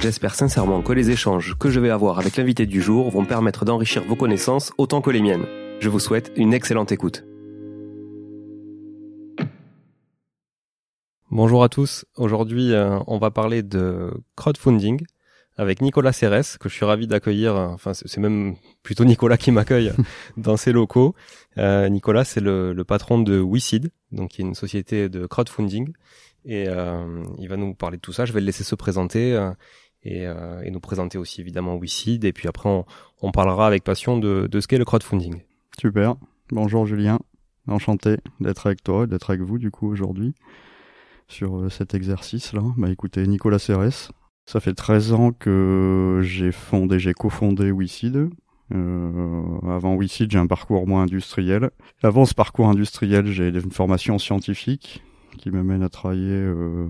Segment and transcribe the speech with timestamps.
[0.00, 3.64] J'espère sincèrement que les échanges que je vais avoir avec l'invité du jour vont permettre
[3.64, 5.44] d'enrichir vos connaissances autant que les miennes.
[5.80, 7.24] Je vous souhaite une excellente écoute.
[11.32, 12.04] Bonjour à tous.
[12.14, 15.04] Aujourd'hui, euh, on va parler de crowdfunding
[15.56, 17.56] avec Nicolas Cérès, que je suis ravi d'accueillir.
[17.56, 18.54] Enfin, c'est même
[18.84, 19.92] plutôt Nicolas qui m'accueille
[20.36, 21.16] dans ses locaux.
[21.58, 25.92] Euh, Nicolas, c'est le, patron de WeSeed, donc qui est une société de crowdfunding.
[26.44, 28.24] Et euh, il va nous parler de tout ça.
[28.24, 29.36] Je vais le laisser se présenter
[30.02, 32.24] et, euh, et, nous présenter aussi évidemment WeSeed.
[32.24, 32.84] Et puis après, on,
[33.22, 35.42] on parlera avec passion de, de ce qu'est le crowdfunding.
[35.80, 36.16] Super.
[36.50, 37.18] Bonjour Julien.
[37.66, 40.34] Enchanté d'être avec toi, d'être avec vous du coup aujourd'hui
[41.28, 42.62] sur euh, cet exercice-là.
[42.76, 44.10] Bah écoutez, Nicolas Cérès,
[44.46, 48.30] ça fait 13 ans que j'ai fondé, j'ai cofondé WeSeed.
[48.74, 51.70] Euh, avant WeSeed, j'ai un parcours moins industriel.
[52.02, 55.02] Avant ce parcours industriel, j'ai une formation scientifique
[55.36, 56.88] qui m'amène à travailler euh,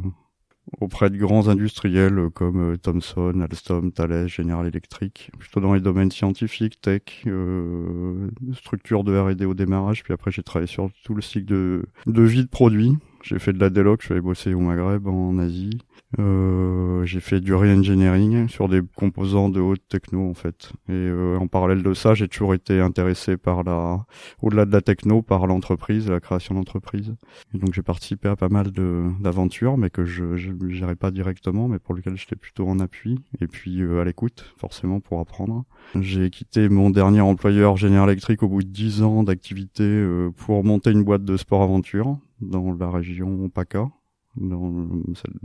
[0.81, 6.11] auprès de grands industriels comme euh, Thomson, Alstom, Thales, General Electric, plutôt dans les domaines
[6.11, 11.23] scientifiques, tech, euh, structure de R&D au démarrage, puis après j'ai travaillé sur tout le
[11.23, 12.97] cycle de, vie de produit.
[13.23, 15.78] J'ai fait de la déloc, je suis allé bosser au Maghreb, en Asie,
[16.19, 20.72] euh, j'ai fait du re-engineering sur des composants de haute techno en fait.
[20.89, 24.04] Et euh, en parallèle de ça, j'ai toujours été intéressé par la,
[24.42, 27.15] au-delà de la techno, par l'entreprise, la création d'entreprise.
[27.54, 31.10] Et donc j'ai participé à pas mal de d'aventures, mais que je ne gérais pas
[31.10, 35.21] directement, mais pour lesquelles j'étais plutôt en appui et puis euh, à l'écoute, forcément pour
[35.21, 35.65] apprendre.
[36.01, 40.65] J'ai quitté mon dernier employeur General Electric au bout de 10 ans d'activité euh, pour
[40.65, 43.89] monter une boîte de sport aventure dans la région PACA
[44.36, 44.89] dans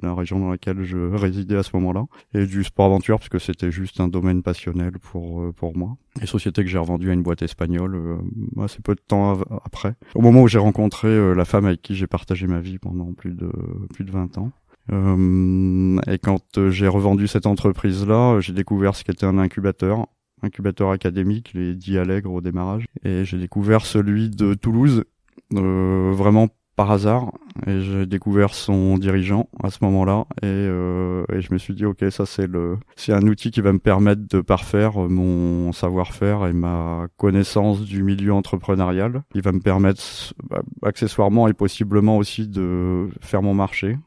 [0.02, 3.40] la région dans laquelle je résidais à ce moment-là, et du sport aventure parce que
[3.40, 5.98] c'était juste un domaine passionnel pour euh, pour moi.
[6.22, 9.96] Et société que j'ai revendue à une boîte espagnole euh, assez peu de temps après,
[10.16, 13.14] au moment où j'ai rencontré euh, la femme avec qui j'ai partagé ma vie pendant
[13.14, 13.52] plus de
[13.94, 14.52] plus de 20 ans.
[14.92, 20.08] et quand j'ai revendu cette entreprise-là, j'ai découvert ce qu'était un incubateur,
[20.42, 25.06] incubateur académique, les 10 Allègre au démarrage, et j'ai découvert celui de Toulouse,
[25.52, 27.32] vraiment par hasard
[27.68, 31.86] et j'ai découvert son dirigeant à ce moment-là et, euh, et, je me suis dit
[31.86, 36.48] ok ça c'est le c'est un outil qui va me permettre de parfaire mon savoir-faire
[36.48, 39.24] et ma connaissance du milieu entrepreneurial.
[39.36, 40.02] Il va me permettre
[40.50, 43.98] bah, accessoirement et possiblement aussi de faire mon marché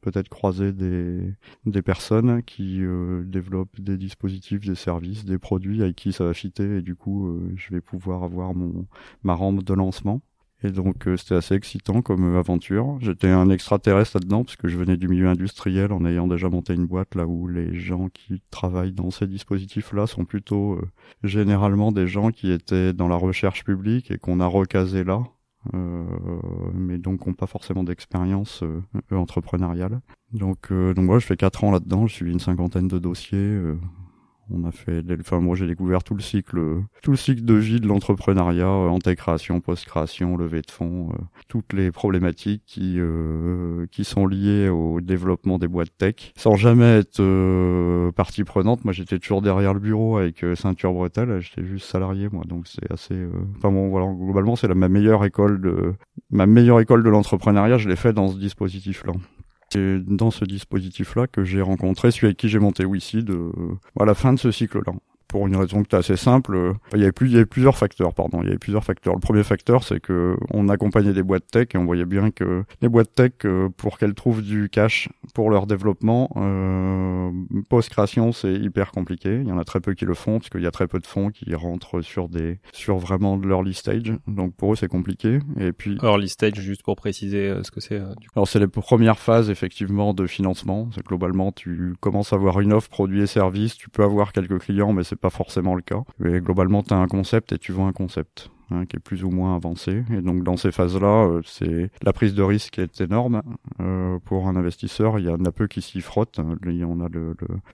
[0.00, 1.34] peut-être croiser des
[1.66, 6.34] des personnes qui euh, développent des dispositifs des services des produits avec qui ça va
[6.34, 8.86] fitter et du coup euh, je vais pouvoir avoir mon
[9.22, 10.22] ma rampe de lancement
[10.64, 12.96] et donc euh, c'était assez excitant comme euh, aventure.
[13.00, 16.72] J'étais un extraterrestre là-dedans parce que je venais du milieu industriel en ayant déjà monté
[16.74, 20.90] une boîte là où les gens qui travaillent dans ces dispositifs-là sont plutôt euh,
[21.22, 25.22] généralement des gens qui étaient dans la recherche publique et qu'on a recasé là.
[26.74, 28.64] mais donc n'ont pas forcément d'expérience
[29.10, 30.00] entrepreneuriale.
[30.32, 33.58] Donc, donc moi je fais quatre ans là-dedans, je suis une cinquantaine de dossiers,
[34.50, 36.60] on a fait, enfin moi j'ai découvert tout le cycle,
[37.02, 41.72] tout le cycle de vie de l'entrepreneuriat, euh, antecréation, post-création, levée de fonds, euh, toutes
[41.72, 48.10] les problématiques qui euh, qui sont liées au développement des boîtes tech, sans jamais être
[48.12, 48.84] partie prenante.
[48.84, 52.90] Moi j'étais toujours derrière le bureau avec ceinture bretelle, j'étais juste salarié moi, donc c'est
[52.92, 53.26] assez.
[53.56, 55.94] Enfin bon voilà, globalement c'est ma meilleure école de
[56.30, 59.12] ma meilleure école de l'entrepreneuriat, je l'ai fait dans ce dispositif là.
[59.74, 63.50] C'est dans ce dispositif-là que j'ai rencontré celui avec qui j'ai monté WeSeed euh,
[63.98, 64.92] à la fin de ce cycle-là
[65.28, 66.74] pour une raison qui est assez simple.
[66.92, 68.40] Il y avait plus, il y avait plusieurs facteurs, pardon.
[68.42, 69.14] Il y avait plusieurs facteurs.
[69.14, 72.64] Le premier facteur, c'est que on accompagnait des boîtes tech et on voyait bien que
[72.80, 77.30] les boîtes tech, euh, pour qu'elles trouvent du cash pour leur développement, euh,
[77.68, 79.40] post-création, c'est hyper compliqué.
[79.40, 81.00] Il y en a très peu qui le font parce qu'il y a très peu
[81.00, 84.12] de fonds qui rentrent sur des, sur vraiment de l'early stage.
[84.26, 85.38] Donc pour eux, c'est compliqué.
[85.58, 85.98] Et puis.
[86.02, 87.98] Early stage, juste pour préciser euh, ce que c'est.
[87.98, 90.88] Euh, Alors c'est les premières phases effectivement de financement.
[90.94, 93.76] C'est globalement, tu commences à avoir une offre produit et service.
[93.76, 96.02] Tu peux avoir quelques clients, mais c'est pas forcément le cas.
[96.18, 98.50] Mais globalement, tu as un concept et tu vends un concept.
[98.70, 100.04] Hein, qui est plus ou moins avancé.
[100.10, 103.42] Et donc dans ces phases-là, euh, c'est la prise de risque est énorme
[103.80, 105.18] euh, pour un investisseur.
[105.18, 106.40] Il y en a peu qui s'y frottent.
[106.64, 107.08] Il y en a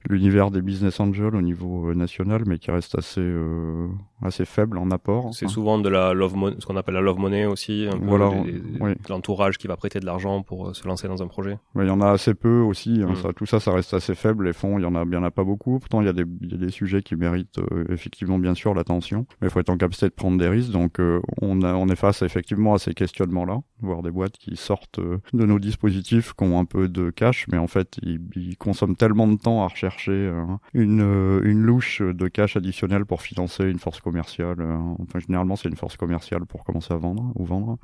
[0.08, 3.86] l'univers des business angels au niveau euh, national, mais qui reste assez euh,
[4.22, 5.34] assez faible en apport.
[5.34, 7.88] C'est souvent de la love money, ce qu'on appelle la love money aussi.
[7.90, 8.31] Un voilà,
[9.08, 11.58] l'entourage qui va prêter de l'argent pour se lancer dans un projet.
[11.76, 13.02] il y en a assez peu aussi.
[13.02, 13.17] Hein, mm.
[13.17, 14.46] ça, tout ça, ça reste assez faible.
[14.46, 15.78] Les fonds, il y en a bien a pas beaucoup.
[15.78, 18.75] Pourtant, il y a des, il y a des sujets qui méritent effectivement bien sûr
[18.75, 20.70] l'attention, mais il faut être en capacité de prendre des risques.
[20.70, 24.99] Donc euh, on, on est face effectivement à ces questionnements-là, voir des boîtes qui sortent
[24.99, 28.96] euh, de nos dispositifs, qui ont un peu de cash, mais en fait ils, consomment
[28.96, 30.44] tellement de temps à rechercher euh,
[30.75, 31.00] une,
[31.44, 34.60] une louche de cash additionnel pour financer une force commerciale.
[34.98, 37.78] enfin généralement c'est une force commerciale pour commencer à vendre ou vendre.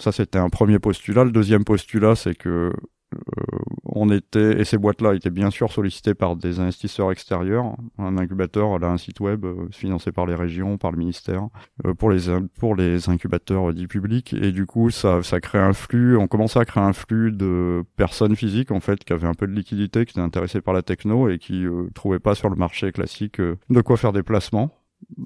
[0.00, 1.24] ça c'était un premier postulat.
[1.24, 2.72] Le deuxième postulat c'est que
[3.14, 7.76] euh, on était et ces boîtes-là étaient bien sûr sollicitées par des investisseurs extérieurs.
[7.98, 11.48] Un incubateur, elle a un site web euh, financé par les régions, par le ministère,
[11.86, 12.20] euh, pour les
[12.58, 14.32] pour les incubateurs dits publics.
[14.34, 16.16] Et du coup, ça ça crée un flux.
[16.16, 19.46] On commençait à créer un flux de personnes physiques en fait qui avaient un peu
[19.46, 21.64] de liquidité, qui étaient intéressées par la techno et qui
[21.94, 24.79] trouvaient pas sur le marché classique de quoi faire des placements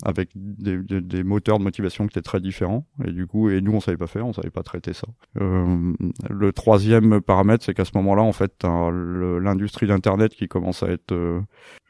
[0.04, 2.86] avec des, des, moteurs de motivation qui étaient très différents.
[3.04, 5.06] Et du coup et nous on savait pas faire on savait pas traiter ça.
[5.40, 5.92] Euh,
[6.28, 11.12] le troisième paramètre c'est qu'à ce moment-là en fait l'industrie d'internet qui commence à être
[11.12, 11.40] euh,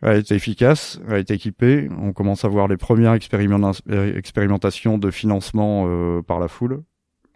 [0.03, 5.85] à être efficace à être équipée on commence à voir les premières expérimentations de financement
[5.87, 6.83] euh, par la foule.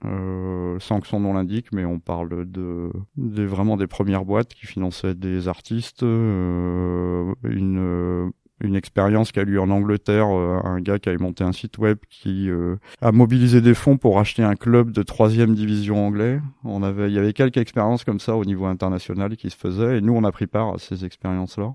[0.05, 4.55] Euh, sans que son nom l'indique, mais on parle de, de, vraiment des premières boîtes
[4.55, 10.99] qui finançaient des artistes, euh, une une expérience qu'a eu en Angleterre, euh, un gars
[10.99, 14.57] qui avait monté un site web qui euh, a mobilisé des fonds pour acheter un
[14.57, 16.41] club de troisième division anglais.
[16.65, 19.99] On avait, il y avait quelques expériences comme ça au niveau international qui se faisaient,
[19.99, 21.73] et nous on a pris part à ces expériences-là.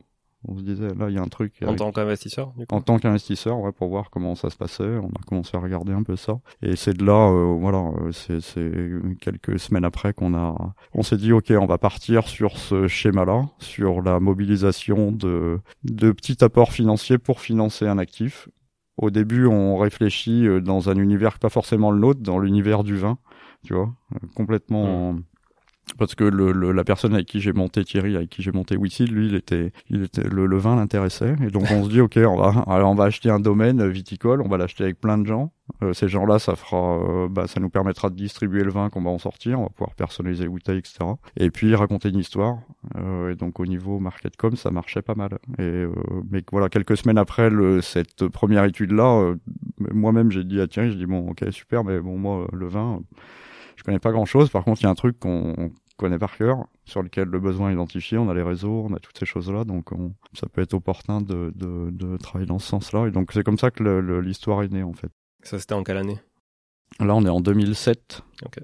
[0.47, 1.53] On se disait, là, il y a un truc.
[1.65, 4.83] En tant qu'investisseur, En tant qu'investisseur, ouais, pour voir comment ça se passait.
[4.83, 6.39] On a commencé à regarder un peu ça.
[6.61, 8.71] Et c'est de là, euh, voilà, euh, c'est, c'est
[9.21, 10.55] quelques semaines après qu'on a,
[10.93, 16.11] on s'est dit, OK, on va partir sur ce schéma-là, sur la mobilisation de, de
[16.11, 18.49] petits apports financiers pour financer un actif.
[18.97, 22.97] Au début, on réfléchit euh, dans un univers pas forcément le nôtre, dans l'univers du
[22.97, 23.17] vin,
[23.63, 23.93] tu vois,
[24.35, 25.23] complètement, mmh
[25.97, 29.05] parce que le, la personne avec qui j'ai monté Thierry, avec qui j'ai monté Wissy,
[29.05, 32.17] lui, il était, il était, le, le vin l'intéressait, et donc on se dit, ok,
[32.25, 35.25] on va, alors on va acheter un domaine viticole, on va l'acheter avec plein de
[35.25, 35.51] gens.
[35.81, 39.01] Euh, ces gens-là, ça fera, euh, bah, ça nous permettra de distribuer le vin qu'on
[39.01, 40.99] va en sortir, on va pouvoir personnaliser le bouteille, etc.
[41.37, 42.57] Et puis raconter une histoire.
[42.97, 45.37] Euh, et donc au niveau marketcom, ça marchait pas mal.
[45.59, 45.85] Et
[46.29, 49.35] mais voilà, quelques semaines après le, cette première étude-là,
[49.79, 53.01] moi-même j'ai dit à Thierry, je dis bon, ok, super, mais bon moi le vin
[53.75, 54.49] je connais pas grand chose.
[54.49, 57.69] Par contre, il y a un truc qu'on connaît par cœur, sur lequel le besoin
[57.69, 59.89] est identifié, on a les réseaux, on a toutes ces choses-là, donc
[60.33, 63.07] ça peut être opportun de, de, de travailler dans ce sens-là.
[63.07, 63.83] Et donc c'est comme ça que
[64.19, 65.09] l'histoire est née en fait.
[65.43, 66.19] Ça c'était en quelle année?
[66.99, 68.23] Là on est en 2007.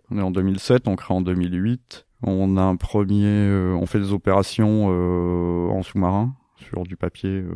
[0.10, 2.06] On est en 2007, on crée en 2008.
[2.22, 7.30] On a un premier, euh, on fait des opérations euh, en sous-marin sur du papier,
[7.30, 7.54] euh,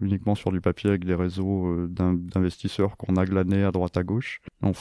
[0.00, 4.40] uniquement sur du papier avec des réseaux d'investisseurs qu'on a glanés à droite à gauche.
[4.62, 4.72] On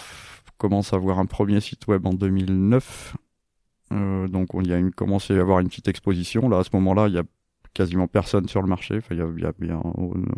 [0.57, 3.15] commence à avoir un premier site web en 2009
[3.91, 6.50] euh, donc il y a une, commence à avoir une petite exposition.
[6.50, 7.24] Là, à ce moment-là, il y a
[7.74, 8.98] quasiment personne sur le marché.
[8.98, 9.81] Enfin, il y a, y a bien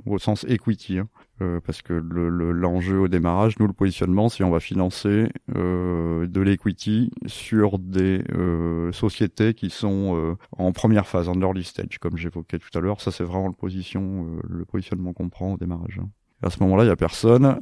[0.05, 1.07] au, sens equity, hein.
[1.41, 6.41] euh, parce que l'enjeu au démarrage, nous le positionnement, c'est on va financer euh, de
[6.41, 12.17] l'equity sur des euh, sociétés qui sont euh, en première phase, en early stage, comme
[12.17, 13.01] j'évoquais tout à l'heure.
[13.01, 15.99] Ça, c'est vraiment le position, euh, le positionnement qu'on prend au démarrage.
[16.01, 16.09] Hein.
[16.41, 17.57] À ce moment-là, il y a personne.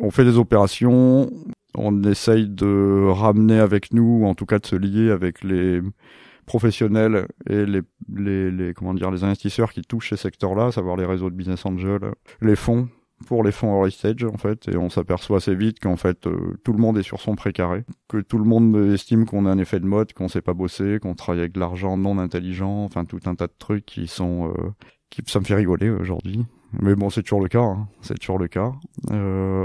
[0.00, 1.30] On fait des opérations
[1.74, 5.80] on essaye de ramener avec nous, ou en tout cas de se lier avec les
[6.46, 10.96] professionnels et les, les, les comment dire les investisseurs qui touchent ces secteurs-là, à savoir
[10.96, 12.00] les réseaux de business angel,
[12.40, 12.88] les fonds
[13.26, 14.66] pour les fonds early stage en fait.
[14.68, 17.84] Et on s'aperçoit assez vite qu'en fait euh, tout le monde est sur son précaré
[18.08, 20.98] que tout le monde estime qu'on a un effet de mode qu'on sait pas bosser
[21.00, 24.48] qu'on travaille avec de l'argent non intelligent enfin tout un tas de trucs qui sont
[24.48, 24.70] euh,
[25.10, 27.62] qui ça me fait rigoler aujourd'hui mais bon, c'est toujours le cas.
[27.62, 27.88] Hein.
[28.00, 28.72] C'est toujours le cas.
[29.10, 29.64] Euh,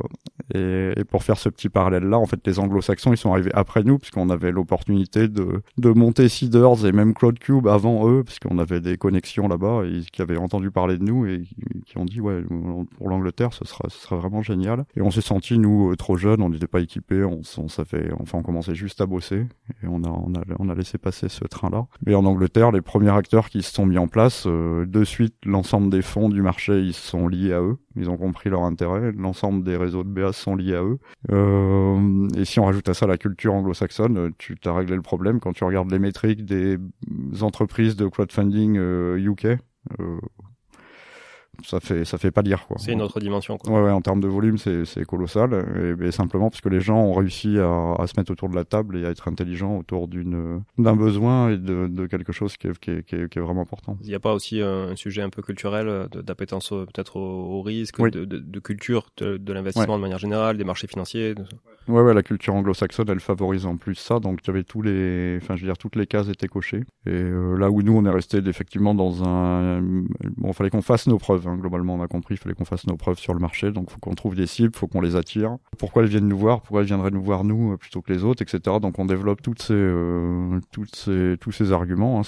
[0.53, 3.83] et, et, pour faire ce petit parallèle-là, en fait, les Anglo-Saxons, ils sont arrivés après
[3.83, 8.79] nous, puisqu'on avait l'opportunité de, de monter Seeders et même CloudCube avant eux, puisqu'on avait
[8.79, 11.43] des connexions là-bas et qui avaient entendu parler de nous et
[11.85, 12.43] qui ont dit ouais,
[12.97, 14.85] pour l'Angleterre, ce sera, ce sera vraiment génial.
[14.95, 18.11] Et on s'est senti nous euh, trop jeunes, on n'était pas équipés, on, on fait,
[18.19, 19.45] enfin, on commençait juste à bosser
[19.83, 21.87] et on a, on a, on a laissé passer ce train-là.
[22.05, 25.35] Mais en Angleterre, les premiers acteurs qui se sont mis en place, euh, de suite,
[25.45, 27.77] l'ensemble des fonds du marché, sont liés à eux.
[27.95, 29.11] Ils ont compris leur intérêt.
[29.11, 30.99] L'ensemble des réseaux de BA sont liés à eux.
[31.31, 35.39] Euh, et si on rajoute à ça la culture anglo-saxonne, tu t'as réglé le problème.
[35.39, 36.77] Quand tu regardes les métriques des
[37.41, 38.75] entreprises de crowdfunding
[39.17, 39.57] UK,
[39.99, 40.19] euh,
[41.63, 42.77] ça fait ça fait pas dire quoi.
[42.79, 43.73] C'est une autre dimension quoi.
[43.73, 46.99] Ouais, ouais en termes de volume c'est c'est colossal et, simplement parce que les gens
[46.99, 50.07] ont réussi à, à, se mettre autour de la table et à être intelligents autour
[50.07, 53.39] d'une d'un besoin et de, de quelque chose qui est, qui, est, qui, est, qui
[53.39, 53.97] est vraiment important.
[54.01, 58.25] Il n'y a pas aussi un sujet un peu culturel d'appétence peut-être au, risque, de,
[58.25, 61.35] de, de, culture de, l'investissement de manière générale, des marchés financiers.
[61.87, 65.37] Ouais ouais la culture anglo-saxonne elle favorise en plus ça donc tu avais tous les
[65.39, 68.03] enfin je veux dire toutes les cases étaient cochées et euh, là où nous on
[68.05, 69.81] est resté effectivement dans un
[70.37, 71.57] bon fallait qu'on fasse nos preuves Hein.
[71.57, 73.71] Globalement, on a compris, il fallait qu'on fasse nos preuves sur le marché.
[73.71, 75.57] Donc, faut qu'on trouve des cibles, faut qu'on les attire.
[75.77, 78.23] Pourquoi elles viennent nous voir Pourquoi elles viendraient nous voir nous euh, plutôt que les
[78.23, 78.77] autres, etc.
[78.81, 82.19] Donc, on développe toutes ces, euh, toutes ces, tous ces arguments.
[82.19, 82.23] Hein.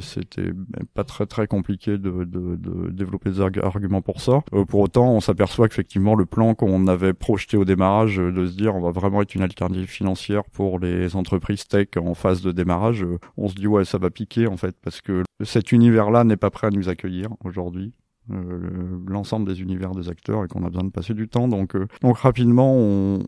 [0.00, 0.52] C'était
[0.94, 4.42] pas très très compliqué de, de, de développer des arguments pour ça.
[4.52, 8.56] Euh, pour autant, on s'aperçoit qu'effectivement, le plan qu'on avait projeté au démarrage, de se
[8.56, 12.52] dire, on va vraiment être une alternative financière pour les entreprises tech en phase de
[12.52, 13.04] démarrage,
[13.36, 16.50] on se dit ouais, ça va piquer en fait, parce que cet univers-là n'est pas
[16.50, 17.92] prêt à nous accueillir aujourd'hui.
[18.32, 21.48] Euh, l'ensemble des univers des acteurs et qu'on a besoin de passer du temps.
[21.48, 23.24] Donc, euh, donc rapidement, on,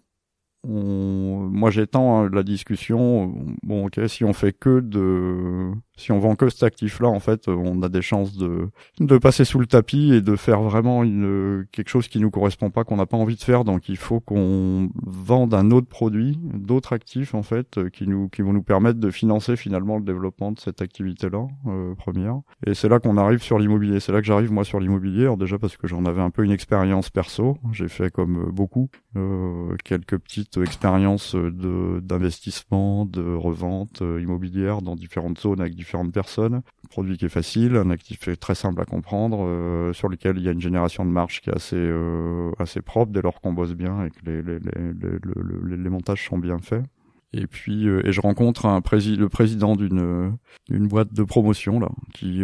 [0.64, 3.34] on, moi j'étends hein, la discussion.
[3.62, 7.48] Bon, ok, si on fait que de si on vend que cet actif-là, en fait,
[7.48, 11.66] on a des chances de, de passer sous le tapis et de faire vraiment une,
[11.70, 13.64] quelque chose qui nous correspond pas, qu'on n'a pas envie de faire.
[13.64, 18.42] Donc, il faut qu'on vende un autre produit, d'autres actifs, en fait, qui nous, qui
[18.42, 22.40] vont nous permettre de financer finalement le développement de cette activité-là, euh, première.
[22.66, 24.00] Et c'est là qu'on arrive sur l'immobilier.
[24.00, 25.32] C'est là que j'arrive, moi, sur l'immobilier.
[25.38, 27.58] Déjà parce que j'en avais un peu une expérience perso.
[27.72, 34.96] J'ai fait comme beaucoup, euh, quelques petites expériences de, d'investissement, de revente euh, immobilière dans
[34.96, 36.56] différentes zones avec différentes personnes.
[36.56, 40.44] Un produit qui est facile, un actif très simple à comprendre, euh, sur lequel il
[40.44, 43.54] y a une génération de marge qui est assez euh, assez propre dès lors qu'on
[43.54, 46.84] bosse bien et que les, les, les, les, montages sont bien faits.
[47.32, 50.36] Et puis euh, et je rencontre un président, le président d'une
[50.68, 52.42] d'une boîte de promotion là qui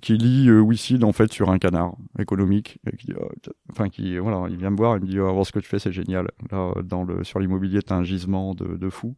[0.00, 3.28] qui lit euh, Wicid en fait sur un canard économique et qui oh,
[3.70, 5.78] enfin qui voilà il vient me voir il me dit oh, ce que tu fais
[5.78, 6.28] c'est génial.
[6.50, 9.16] Là dans le sur l'immobilier t'as un gisement de, de fou.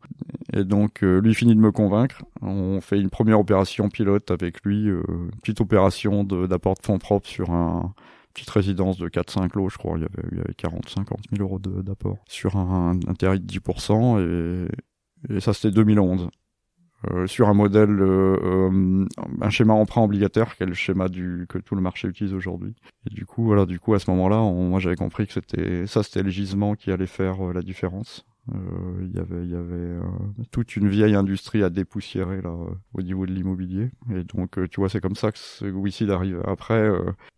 [0.53, 2.23] Et donc euh, lui finit de me convaincre.
[2.43, 5.03] On fait une première opération pilote avec lui euh,
[5.43, 7.95] petite opération d'apport de, fonds propres sur un
[8.37, 11.43] petite résidence de 4-5 lots, je crois, il y avait, il y avait 40-50 000
[11.43, 16.29] euros d'apport sur un, un de 10%, et, et ça c'était 2011.
[17.13, 19.07] Euh, sur un modèle, euh, euh,
[19.41, 22.75] un schéma emprunt obligataire, qui est le schéma du que tout le marché utilise aujourd'hui.
[23.09, 26.03] Et du coup, voilà, du coup, à ce moment-là, moi, j'avais compris que c'était ça,
[26.03, 28.27] c'était le gisement qui allait faire la différence.
[29.01, 29.99] Il y avait, il y avait
[30.53, 32.55] toute une vieille industrie à dépoussiérer là
[32.95, 33.91] au niveau de l'immobilier.
[34.15, 36.41] Et donc, tu vois, c'est comme ça que ce WICID arrive.
[36.47, 36.89] Après,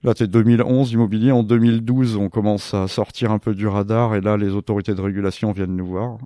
[0.03, 1.33] là, c'est 2011 immobilier.
[1.33, 5.01] En 2012, on commence à sortir un peu du radar, et là, les autorités de
[5.01, 6.19] régulation viennent nous voir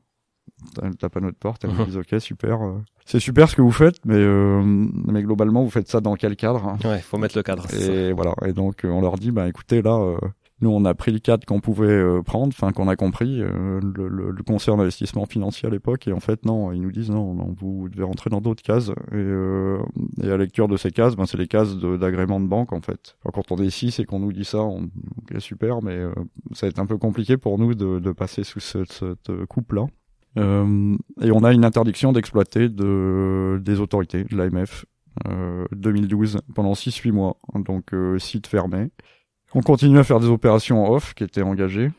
[0.82, 2.58] Elle tape à notre porte, elle nous dit ok super,
[3.04, 6.66] c'est super ce que vous faites, mais mais globalement vous faites ça dans quel cadre
[6.66, 6.78] hein?
[6.84, 7.66] Ouais, faut mettre le cadre.
[7.74, 10.16] Et voilà, et donc on leur dit bah écoutez là
[10.62, 13.80] nous, on a pris le cadre qu'on pouvait euh, prendre, enfin qu'on a compris, euh,
[13.80, 17.10] le, le, le, conseil d'investissement financier à l'époque, et en fait non, ils nous disent
[17.10, 18.90] non, non vous devez rentrer dans d'autres cases.
[19.10, 19.78] Et, euh,
[20.22, 22.80] et, à la lecture de ces cases, ben, c'est les cases d'agrément de, banque en
[22.80, 23.16] fait.
[23.34, 25.98] quand on est ici, c'est qu'on nous dit ça, on, ok super, mais
[26.52, 29.86] ça va être un peu compliqué pour nous de, de passer sous cette, cette coupe-là.
[30.38, 34.86] Euh, et on a une interdiction d'exploiter de, des autorités, de l'AMF,
[35.28, 37.38] euh, 2012, pendant 6-8 mois.
[37.54, 38.88] Donc site fermé.
[39.54, 41.90] On continue à faire des opérations off qui étaient engagées.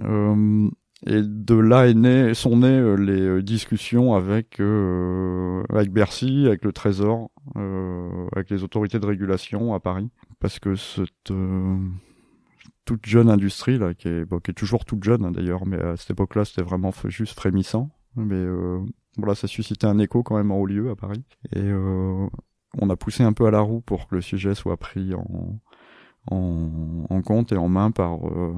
[0.00, 0.68] Euh,
[1.06, 6.44] et de là est né, sont nées euh, les euh, discussions avec euh, avec Bercy,
[6.46, 10.08] avec le Trésor, euh, avec les autorités de régulation à Paris,
[10.40, 11.30] parce que cette
[12.86, 15.96] toute jeune industrie là, qui est, qui est toujours toute jeune hein, d'ailleurs, mais à
[15.98, 17.90] cette époque-là c'était vraiment juste frémissant.
[18.16, 18.46] Mais
[19.18, 21.22] voilà, ça suscitait un écho quand même en haut lieu à Paris,
[21.54, 25.12] et on a poussé un peu à la roue pour que le sujet soit pris
[25.12, 25.60] en
[26.30, 28.54] en, compte et en main par euh,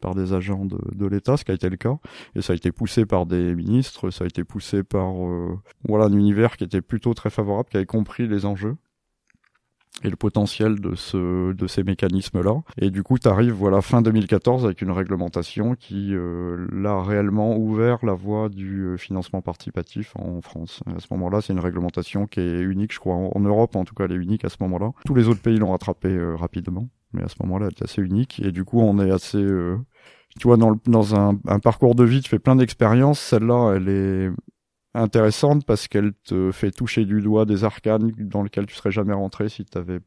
[0.00, 1.98] par des agents de, de l'État, ce qui a été le cas,
[2.34, 6.06] et ça a été poussé par des ministres, ça a été poussé par euh, voilà
[6.06, 8.76] un univers qui était plutôt très favorable, qui avait compris les enjeux
[10.02, 13.82] et le potentiel de ce de ces mécanismes là et du coup tu arrives voilà
[13.82, 19.42] fin 2014 avec une réglementation qui euh, l'a réellement ouvert la voie du euh, financement
[19.42, 20.80] participatif en France.
[20.86, 23.94] À ce moment-là c'est une réglementation qui est unique je crois en, Europe en tout
[23.94, 24.92] cas elle est unique à ce moment-là.
[25.04, 28.00] Tous les autres pays l'ont rattrapé euh, rapidement mais à ce moment-là elle est assez
[28.02, 28.40] unique.
[28.44, 29.76] Et du coup on est assez euh,
[30.38, 33.20] tu vois dans, dans un, un parcours de vie tu fais plein d'expériences.
[33.20, 34.30] Celle-là elle est
[34.94, 39.14] intéressante parce qu'elle te fait toucher du doigt des arcanes dans lesquels tu serais jamais
[39.14, 40.00] rentré si tu n'avais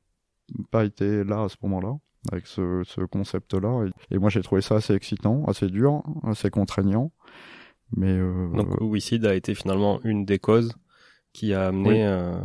[0.72, 1.96] pas été là à ce moment-là
[2.32, 3.86] avec ce, ce concept-là.
[4.12, 7.12] Et, moi, j'ai trouvé ça assez excitant, assez dur, assez contraignant.
[7.96, 10.74] Mais euh, donc, Wicid a été finalement une des causes
[11.32, 12.36] qui a amené, euh,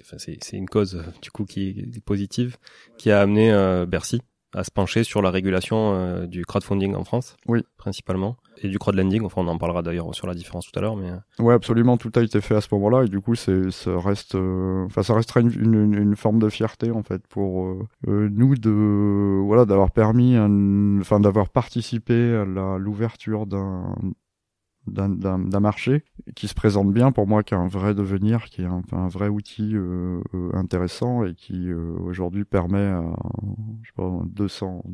[0.00, 2.56] enfin, c'est une cause du coup qui est positive,
[2.96, 4.22] qui a amené euh, Bercy
[4.56, 7.62] à se pencher sur la régulation euh, du crowdfunding en France, oui.
[7.76, 9.22] principalement, et du crowdlending.
[9.22, 11.42] Enfin, on en parlera d'ailleurs sur la différence tout à l'heure, mais euh.
[11.42, 14.34] ouais, absolument, tout a été fait à ce moment-là, et du coup, c'est ça reste,
[14.34, 19.66] euh, ça restera une, une, une, forme de fierté en fait pour nous de voilà
[19.66, 20.38] d'avoir permis,
[21.00, 22.44] enfin, d'avoir participé à
[22.78, 23.94] l'ouverture d'un
[24.86, 28.66] d'un marché qui se présente bien pour moi, qui a un vrai devenir, qui est
[28.66, 33.04] un, un vrai outil euh, euh intéressant et qui euh, aujourd'hui permet à
[33.82, 34.84] je sais pas, 200,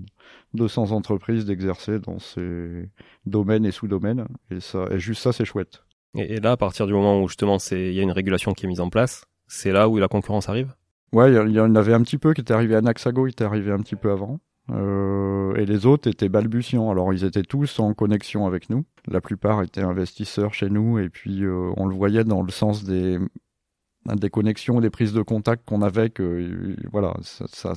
[0.55, 2.89] 200 entreprises d'exercer dans ces
[3.27, 4.27] domaines et sous-domaines.
[4.51, 5.85] Et ça, et juste ça, c'est chouette.
[6.17, 8.67] Et, et, là, à partir du moment où justement il y a une régulation qui
[8.67, 10.75] est mise en place, c'est là où la concurrence arrive?
[11.13, 13.45] Ouais, il y, en avait un petit peu qui était arrivé à Naxago, il était
[13.45, 14.41] arrivé un petit peu avant.
[14.71, 16.91] Euh, et les autres étaient balbutiants.
[16.91, 18.85] Alors ils étaient tous en connexion avec nous.
[19.07, 22.85] La plupart étaient investisseurs chez nous et puis euh, on le voyait dans le sens
[22.85, 23.19] des
[24.05, 27.75] des connexions, des prises de contact qu'on avait que voilà ça, ça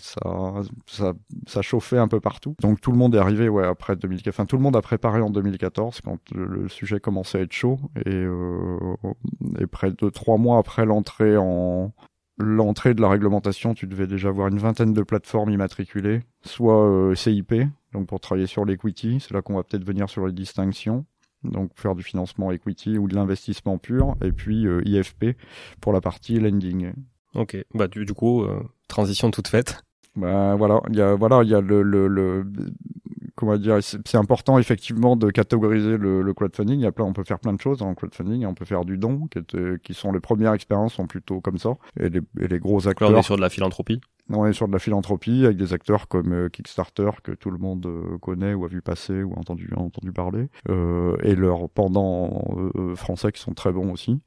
[0.87, 1.13] ça,
[1.45, 2.55] ça chauffait un peu partout.
[2.61, 4.33] Donc tout le monde est arrivé ouais après 2014.
[4.33, 7.79] Enfin tout le monde a préparé en 2014 quand le, sujet commençait à être chaud
[8.05, 8.95] et euh,
[9.59, 11.93] et près de trois mois après l'entrée en
[12.37, 17.15] l'entrée de la réglementation, tu devais déjà avoir une vingtaine de plateformes immatriculées, soit euh,
[17.15, 17.53] CIP,
[17.93, 21.05] donc pour travailler sur l'equity, c'est là qu'on va peut-être venir sur les distinctions,
[21.43, 25.37] donc faire du financement equity ou de l'investissement pur, et puis euh, IFP
[25.79, 26.93] pour la partie lending.
[27.35, 29.83] Ok, bah du, du coup, euh, transition toute faite.
[30.15, 32.45] Bah voilà, il y a voilà, il y a le, le, le
[33.45, 36.79] comment dire, c'est important effectivement de catégoriser le, le, crowdfunding.
[36.79, 38.45] Il y a plein, on peut faire plein de choses en crowdfunding.
[38.45, 39.39] On peut faire du don, qui,
[39.83, 41.75] qui sont les premières expériences sont plutôt comme ça.
[41.99, 43.11] Et les, et les gros acteurs.
[43.11, 44.01] Là, on est sur de la philanthropie.
[44.31, 47.59] On est sur de la philanthropie avec des acteurs comme euh, Kickstarter que tout le
[47.59, 51.69] monde euh, connaît ou a vu passer ou a entendu entendu parler euh, et leurs
[51.69, 52.43] pendant
[52.75, 54.19] euh, français qui sont très bons aussi.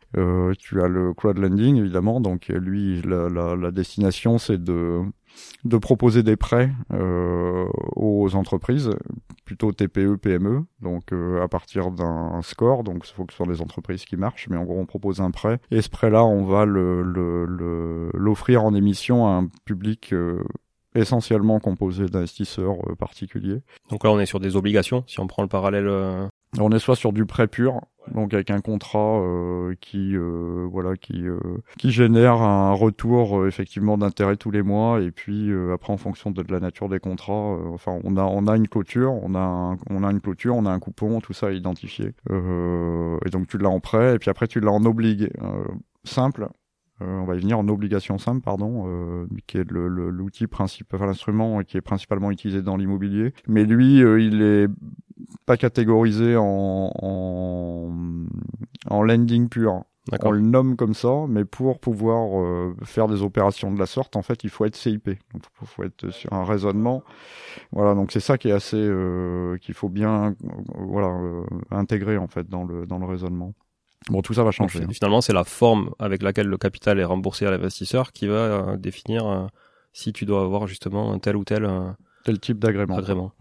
[0.59, 5.03] tu as le crowdlending évidemment donc lui la, la, la destination c'est de
[5.65, 8.91] de proposer des prêts euh, aux entreprises,
[9.45, 13.47] plutôt TPE, PME, donc euh, à partir d'un score, donc il faut que ce soit
[13.47, 16.45] des entreprises qui marchent, mais en gros on propose un prêt, et ce prêt-là on
[16.45, 20.43] va l'offrir le, le, en émission à un public euh,
[20.95, 23.61] essentiellement composé d'investisseurs particuliers.
[23.91, 25.89] Donc là on est sur des obligations, si on prend le parallèle
[26.59, 27.81] on est soit sur du prêt pur,
[28.15, 31.39] donc avec un contrat euh, qui euh, voilà qui euh,
[31.79, 35.01] qui génère un retour effectivement d'intérêt tous les mois.
[35.01, 38.57] Et puis après en fonction de, la nature des contrats enfin on a on a
[38.57, 41.57] une clôture on a on a une clôture on a un coupon tout ça est
[41.57, 42.15] identifié.
[42.31, 45.31] Et donc tu l'as en prêt et puis après tu l'as en obligue
[46.05, 46.49] simple
[47.01, 51.77] on va y venir en obligation simple, pardon, qui est l'outil principal, enfin l'instrument qui
[51.77, 53.33] est principalement utilisé dans l'immobilier.
[53.47, 54.69] Mais lui, il est
[55.47, 57.93] pas catégorisé en, en,
[58.91, 59.85] en lending pur.
[60.23, 64.17] On le nomme comme ça, mais pour pouvoir euh, faire des opérations de la sorte,
[64.17, 65.07] en fait, il faut être CIP.
[65.35, 67.03] Donc, il faut être sur un raisonnement.
[67.73, 71.15] Voilà, donc c'est ça qui est assez, euh, qu'il faut bien, euh, voilà,
[71.71, 73.53] intégrer en fait dans le dans le raisonnement.
[74.09, 74.83] Bon, tout ça va changer.
[74.83, 74.89] Hein.
[74.93, 79.49] Finalement, c'est la forme avec laquelle le capital est remboursé à l'investisseur qui va définir
[79.93, 81.67] si tu dois avoir justement un tel ou tel
[82.29, 82.97] tel type d'agrément.
[82.97, 83.33] Agrément.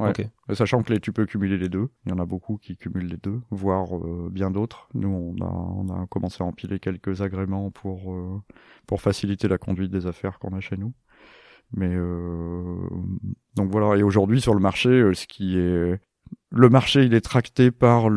[0.54, 1.90] Sachant que les, tu peux cumuler les deux.
[2.06, 4.88] Il y en a beaucoup qui cumulent les deux, voire euh, bien d'autres.
[4.94, 8.42] Nous, on a, on a commencé à empiler quelques agréments pour, euh,
[8.86, 10.94] pour faciliter la conduite des affaires qu'on a chez nous.
[11.74, 12.78] Mais euh,
[13.56, 13.98] donc voilà.
[13.98, 16.00] Et aujourd'hui, sur le marché, ce qui est
[16.58, 18.10] le marché, il est tracté par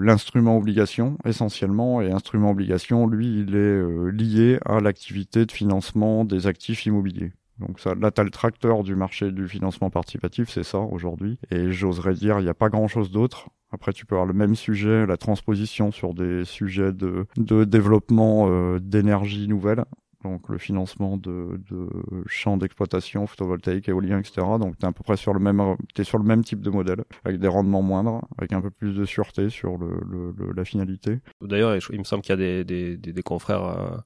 [0.00, 6.46] l'instrument obligation essentiellement, et instrument obligation, lui, il est lié à l'activité de financement des
[6.46, 7.32] actifs immobiliers.
[7.58, 11.38] Donc ça, là, tu le tracteur du marché du financement participatif, c'est ça aujourd'hui.
[11.50, 13.48] Et j'oserais dire, il n'y a pas grand-chose d'autre.
[13.72, 18.48] Après, tu peux avoir le même sujet, la transposition sur des sujets de, de développement
[18.48, 19.84] euh, d'énergie nouvelle.
[20.24, 21.88] Donc le financement de, de
[22.26, 24.46] champs d'exploitation photovoltaïque, éolien, etc.
[24.58, 26.70] Donc tu es à peu près sur le même, es sur le même type de
[26.70, 30.64] modèle, avec des rendements moindres, avec un peu plus de sûreté sur le, le, la
[30.64, 31.20] finalité.
[31.40, 33.64] D'ailleurs, il me semble qu'il y a des, des, des, des confrères...
[33.64, 33.96] Euh,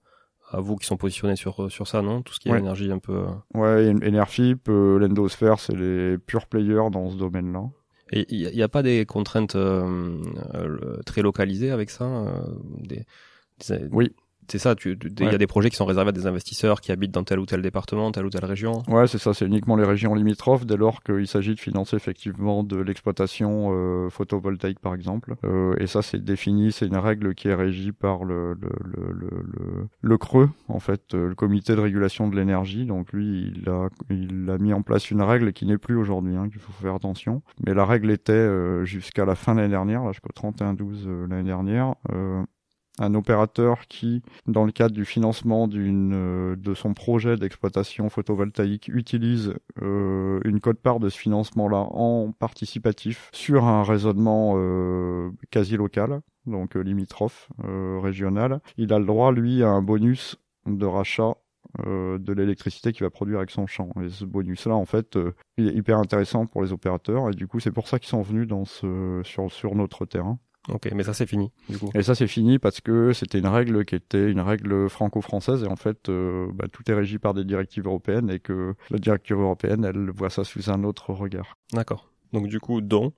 [0.52, 2.22] à vous qui sont positionnés sur, sur ça, non?
[2.22, 3.24] Tout ce qui est énergie un peu.
[3.24, 3.30] Euh.
[3.54, 7.64] Ouais, Enerfip, euh, l'Endosphere, c'est les purs players dans ce domaine-là.
[8.12, 10.20] Et il n'y a, pas des contraintes euh,
[11.06, 12.26] très localisées avec ça
[12.76, 13.06] des,
[13.90, 14.14] Oui,
[14.48, 17.12] c'est ça, il y a des projets qui sont réservés à des investisseurs qui habitent
[17.12, 18.82] dans tel ou tel département, telle ou telle région.
[18.88, 22.62] Ouais, c'est ça, c'est uniquement les régions limitrophes dès lors qu'il s'agit de financer effectivement
[22.62, 25.34] de l'exploitation euh, photovoltaïque par exemple.
[25.44, 29.10] Euh, et ça, c'est défini, c'est une règle qui est régie par le, le, le,
[29.12, 32.84] le, le creux, en fait, euh, le comité de régulation de l'énergie.
[32.84, 36.36] Donc lui, il a, il a mis en place une règle qui n'est plus aujourd'hui,
[36.36, 37.42] hein, qu'il faut faire attention.
[37.64, 41.94] Mais la règle était euh, jusqu'à la fin de l'année dernière, jusqu'au 31-12 l'année dernière,
[43.02, 49.54] un opérateur qui, dans le cadre du financement euh, de son projet d'exploitation photovoltaïque, utilise
[49.82, 56.74] euh, une cote-part de ce financement-là en participatif sur un raisonnement euh, quasi local, donc
[56.74, 57.48] limitrophe
[58.02, 60.36] régional, il a le droit, lui, à un bonus
[60.66, 61.34] de rachat
[61.78, 63.90] de l'électricité qu'il va produire avec son champ.
[64.02, 65.16] Et ce bonus-là, en fait,
[65.56, 67.30] il est hyper intéressant pour les opérateurs.
[67.30, 68.48] Et du coup, c'est pour ça qu'ils sont venus
[69.22, 70.38] sur notre terrain.
[70.68, 71.50] Ok, mais ça c'est fini.
[71.68, 71.90] Du coup.
[71.94, 75.66] Et ça c'est fini parce que c'était une règle qui était une règle franco-française et
[75.66, 79.38] en fait euh, bah, tout est régi par des directives européennes et que la directive
[79.38, 81.56] européenne elle voit ça sous un autre regard.
[81.72, 82.10] D'accord.
[82.32, 83.12] Donc du coup don,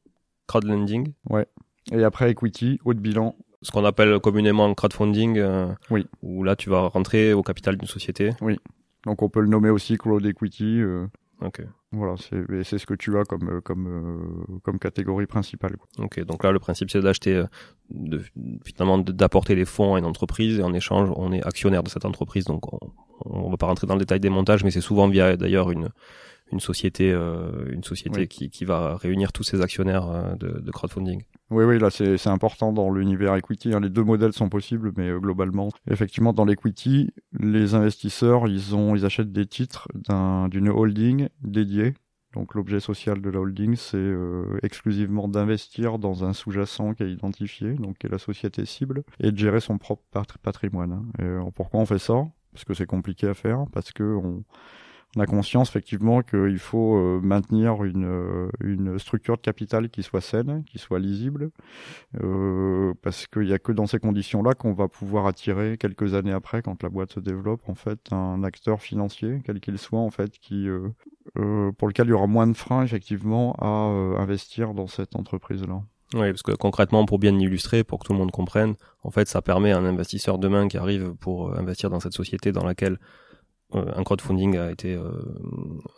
[0.47, 1.13] crowdlending.
[1.29, 1.47] Ouais.
[1.93, 3.37] Et après equity, haut de bilan.
[3.61, 5.39] Ce qu'on appelle communément crowdfunding.
[5.39, 6.07] Euh, oui.
[6.23, 8.31] Où là tu vas rentrer au capital d'une société.
[8.41, 8.59] Oui.
[9.05, 10.81] Donc on peut le nommer aussi crowd equity.
[10.81, 11.07] Euh,
[11.41, 11.63] Ok.
[11.97, 15.77] Voilà, c'est ce que tu as comme comme euh, comme catégorie principale.
[15.99, 17.47] Ok, donc là le principe c'est d'acheter, euh,
[17.91, 18.21] de,
[18.65, 22.05] finalement d'apporter les fonds à une entreprise et en échange on est actionnaire de cette
[22.05, 22.45] entreprise.
[22.47, 22.81] Donc on,
[23.27, 25.91] on va pas rentrer dans le détail des montages, mais c'est souvent via d'ailleurs une
[26.53, 30.71] une société, euh, une société qui, qui va réunir tous ces actionnaires euh, de, de,
[30.71, 31.23] crowdfunding.
[31.51, 33.75] Oui, oui, là c'est important dans l'univers equity.
[33.75, 33.81] Hein.
[33.81, 38.95] Les deux modèles sont possibles, mais euh, globalement, effectivement, dans l'equity, les investisseurs, ils ont,
[38.95, 41.95] ils achètent des titres d'une holding dédiée.
[42.35, 44.13] Donc l'objet social de la holding, c'est
[44.65, 49.31] exclusivement d'investir dans un sous-jacent qui est identifié, donc qui est la société cible, et
[49.31, 50.03] de gérer son propre
[50.43, 50.93] patrimoine.
[50.93, 51.05] Hein.
[51.21, 52.27] Et, pourquoi on fait ça?
[52.53, 54.43] Parce que c'est compliqué à faire, parce que on
[55.17, 60.03] on a conscience effectivement qu'il faut euh, maintenir une, euh, une structure de capital qui
[60.03, 61.51] soit saine, qui soit lisible,
[62.23, 66.33] euh, parce qu'il n'y a que dans ces conditions-là qu'on va pouvoir attirer quelques années
[66.33, 70.11] après, quand la boîte se développe, en fait, un acteur financier, quel qu'il soit, en
[70.11, 70.67] fait, qui
[71.35, 73.67] pour lequel il y aura moins de freins effectivement à
[74.21, 75.83] investir dans cette entreprise-là.
[76.15, 79.27] Oui, parce que concrètement, pour bien illustrer, pour que tout le monde comprenne, en fait,
[79.27, 82.93] ça permet à un investisseur demain qui arrive pour investir dans cette société dans laquelle
[82.93, 82.99] euh,
[83.75, 85.11] un crowdfunding a été euh,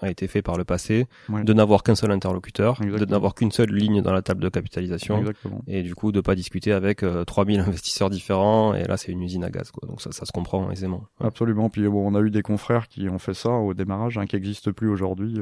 [0.00, 3.70] a été fait par le passé, de n'avoir qu'un seul interlocuteur, de n'avoir qu'une seule
[3.70, 5.24] ligne dans la table de capitalisation,
[5.66, 8.74] et du coup de pas discuter avec 3000 euh, investisseurs différents.
[8.74, 9.88] Et là, c'est une usine à gaz, quoi.
[9.88, 11.04] Donc ça, ça se comprend aisément.
[11.20, 11.70] Absolument.
[11.70, 14.36] Puis bon, on a eu des confrères qui ont fait ça au démarrage, hein, qui
[14.36, 15.34] n'existent plus aujourd'hui,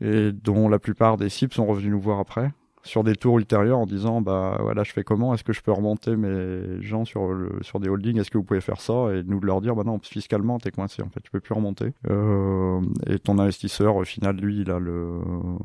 [0.00, 2.52] et dont la plupart des cibles sont revenus nous voir après
[2.84, 5.34] sur des tours ultérieurs en disant bah voilà je fais comment?
[5.34, 8.18] Est-ce que je peux remonter mes gens sur le sur des holdings?
[8.18, 9.14] Est-ce que vous pouvez faire ça?
[9.14, 11.54] Et nous de leur dire bah non fiscalement t'es coincé en fait tu peux plus
[11.54, 11.92] remonter.
[12.08, 15.20] Euh, et ton investisseur au final lui il a le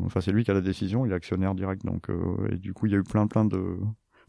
[0.06, 2.16] enfin c'est lui qui a la décision il est actionnaire direct donc euh,
[2.52, 3.78] et du coup il y a eu plein plein de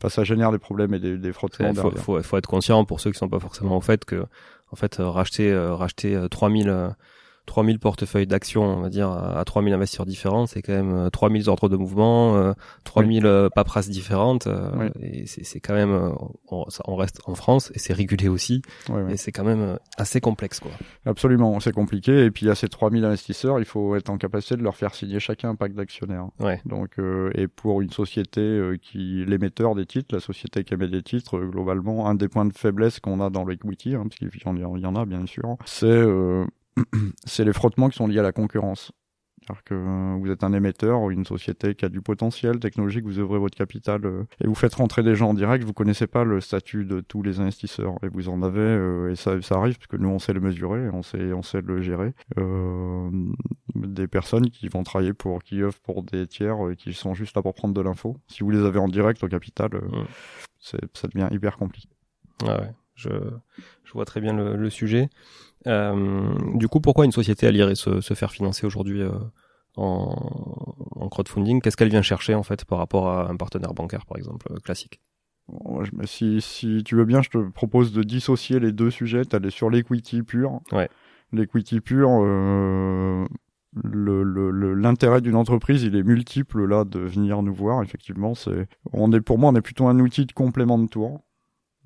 [0.00, 1.70] Enfin, ça génère des problèmes et des, des frottements.
[1.70, 4.26] Il faut, faut, faut, être conscient pour ceux qui sont pas forcément au fait que
[4.72, 6.96] en fait, racheter, racheter 3000
[7.46, 11.50] 3000 portefeuilles d'actions, on va dire, à 3000 investisseurs différents, c'est quand même 3000 euh,
[11.50, 12.54] ordres de mouvement,
[12.84, 16.14] 3000 euh, paperasses différentes, euh, et c'est quand même,
[16.48, 18.62] on, reste en France, et c'est régulé aussi,
[19.10, 20.70] et c'est quand même assez complexe, quoi.
[21.04, 24.62] Absolument, c'est compliqué, et puis à ces 3000 investisseurs, il faut être en capacité de
[24.62, 26.28] leur faire signer chacun un pack d'actionnaires.
[26.64, 26.98] Donc,
[27.34, 32.08] et pour une société qui, l'émetteur des titres, la société qui émet des titres, globalement,
[32.08, 35.04] un des points de faiblesse qu'on a dans l'equity, hein, parce qu'il y en a
[35.04, 36.04] bien sûr, c'est
[37.24, 38.92] c'est les frottements qui sont liés à la concurrence.
[39.44, 43.04] C'est-à-dire que euh, vous êtes un émetteur ou une société qui a du potentiel technologique,
[43.04, 46.06] vous ouvrez votre capital euh, et vous faites rentrer des gens en direct, vous connaissez
[46.06, 49.56] pas le statut de tous les investisseurs et vous en avez euh, et ça, ça
[49.56, 52.14] arrive parce que nous on sait le mesurer, on sait on sait le gérer.
[53.74, 57.36] des personnes qui vont travailler pour qui œuvrent pour des tiers et qui sont juste
[57.36, 58.16] là pour prendre de l'info.
[58.28, 59.70] Si vous les avez en direct au capital,
[60.60, 61.88] ça devient hyper compliqué.
[62.46, 63.10] Ah ouais, je
[63.84, 65.08] je vois très bien le, le sujet.
[65.66, 69.12] Euh, du coup, pourquoi une société irait se, se faire financer aujourd'hui euh,
[69.76, 71.60] en, en, crowdfunding?
[71.60, 74.56] Qu'est-ce qu'elle vient chercher en fait par rapport à un partenaire bancaire, par exemple, euh,
[74.58, 75.00] classique?
[76.04, 79.24] Si, si tu veux bien, je te propose de dissocier les deux sujets.
[79.24, 80.60] Tu sur l'equity pur.
[80.72, 80.88] Ouais.
[81.32, 83.26] L'equity pur, euh,
[83.82, 87.82] l'intérêt le, d'une entreprise, il est multiple là de venir nous voir.
[87.82, 91.22] Effectivement, c'est, on est pour moi, on est plutôt un outil de complément de tour.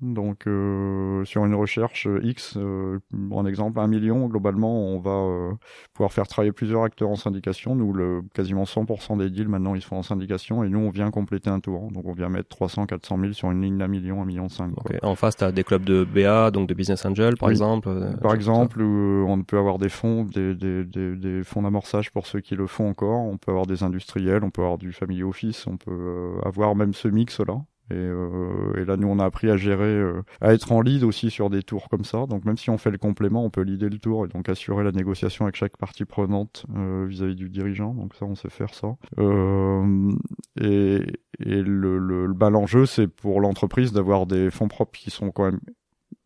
[0.01, 2.99] Donc euh, sur une recherche euh, X, euh,
[3.35, 5.51] un exemple, un million, globalement, on va euh,
[5.93, 7.75] pouvoir faire travailler plusieurs acteurs en syndication.
[7.75, 11.11] Nous, le, quasiment 100% des deals maintenant, ils sont en syndication et nous, on vient
[11.11, 11.91] compléter un tour.
[11.91, 14.71] Donc on vient mettre 300, 400 000 sur une ligne d'un million, un million cinq.
[15.01, 17.89] En face, tu as des clubs de BA, donc de Business Angel, par exemple.
[18.21, 22.39] Par exemple, on peut avoir des fonds, des, des, des, des fonds d'amorçage pour ceux
[22.39, 23.19] qui le font encore.
[23.19, 26.93] On peut avoir des industriels, on peut avoir du family office, on peut avoir même
[26.93, 27.61] ce mix-là.
[27.91, 31.03] Et, euh, et, là, nous, on a appris à gérer, euh, à être en lead
[31.03, 32.25] aussi sur des tours comme ça.
[32.27, 34.83] Donc, même si on fait le complément, on peut leader le tour et donc assurer
[34.83, 37.93] la négociation avec chaque partie prenante euh, vis-à-vis du dirigeant.
[37.93, 38.95] Donc ça, on sait faire ça.
[39.17, 40.11] Euh,
[40.59, 41.01] et,
[41.39, 45.59] et le, le, l'enjeu, c'est pour l'entreprise d'avoir des fonds propres qui sont quand même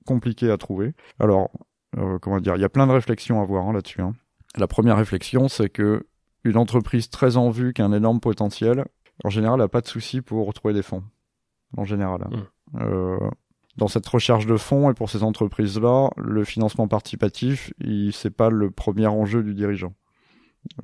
[0.06, 0.94] compliqués à trouver.
[1.20, 1.50] Alors,
[2.22, 4.02] comment dire, il y a plein de réflexions à voir hein, là-dessus.
[4.02, 4.14] Hein.
[4.58, 6.06] La première réflexion, c'est que
[6.44, 8.86] une entreprise très en vue qui a un énorme potentiel,
[9.24, 11.04] en général, n'a pas de souci pour retrouver des fonds
[11.78, 12.28] en général.
[12.30, 12.78] Mmh.
[12.82, 13.18] Euh,
[13.78, 17.74] dans cette recherche de fonds et pour ces entreprises-là, le financement participatif,
[18.12, 19.94] c'est pas le premier enjeu du dirigeant.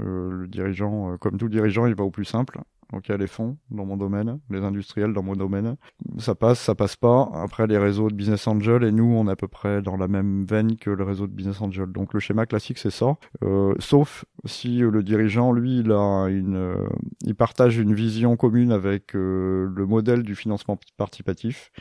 [0.02, 2.60] Euh, le dirigeant, euh, comme tout dirigeant, il va au plus simple.
[2.92, 5.76] Donc il y a les fonds dans mon domaine, les industriels dans mon domaine.
[6.18, 7.30] Ça passe, ça passe pas.
[7.36, 10.08] Après les réseaux de business angel et nous on est à peu près dans la
[10.08, 11.92] même veine que le réseau de business angel.
[11.92, 13.18] Donc le schéma classique c'est ça.
[13.44, 16.88] Euh, sauf si euh, le dirigeant lui il a une, euh,
[17.22, 21.72] il partage une vision commune avec euh, le modèle du financement participatif,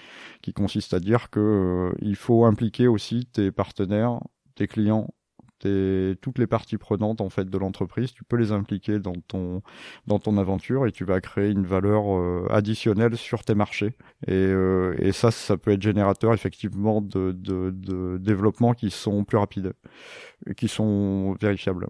[0.43, 4.21] qui consiste à dire que il faut impliquer aussi tes partenaires,
[4.55, 5.09] tes clients
[5.61, 9.63] toutes les parties prenantes en fait de l'entreprise, tu peux les impliquer dans ton
[10.07, 13.95] dans ton aventure et tu vas créer une valeur euh, additionnelle sur tes marchés.
[14.27, 19.25] Et, euh, et ça, ça peut être générateur effectivement de, de, de développement qui sont
[19.25, 19.73] plus rapides,
[20.57, 21.89] qui sont vérifiables.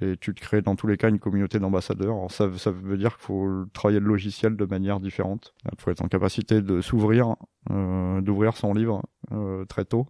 [0.00, 2.30] Et tu te crées dans tous les cas une communauté d'ambassadeurs.
[2.30, 5.54] Ça, ça veut dire qu'il faut travailler le logiciel de manière différente.
[5.72, 7.36] Il faut être en capacité de s'ouvrir,
[7.70, 9.02] euh, d'ouvrir son livre
[9.32, 10.06] euh, très tôt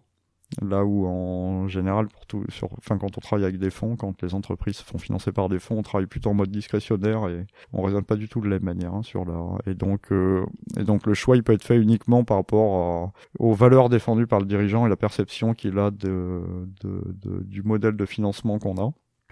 [0.61, 4.21] Là où en général, pour tout, sur, enfin quand on travaille avec des fonds, quand
[4.21, 7.81] les entreprises sont financées par des fonds, on travaille plutôt en mode discrétionnaire et on
[7.81, 9.37] raisonne pas du tout de la même manière hein, sur la.
[9.69, 10.45] Et donc, euh,
[10.77, 14.39] et donc le choix il peut être fait uniquement par rapport aux valeurs défendues par
[14.39, 16.41] le dirigeant et la perception qu'il a de,
[16.81, 18.91] de, de, du modèle de financement qu'on a.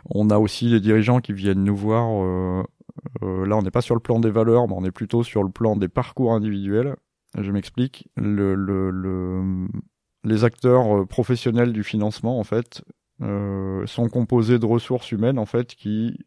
[0.09, 2.09] On a aussi les dirigeants qui viennent nous voir.
[2.23, 2.63] Euh,
[3.23, 5.43] euh, là, on n'est pas sur le plan des valeurs, mais on est plutôt sur
[5.43, 6.95] le plan des parcours individuels.
[7.37, 8.07] Je m'explique.
[8.15, 9.67] Le, le, le,
[10.25, 12.83] les acteurs euh, professionnels du financement, en fait,
[13.21, 16.17] euh, sont composés de ressources humaines, en fait, qui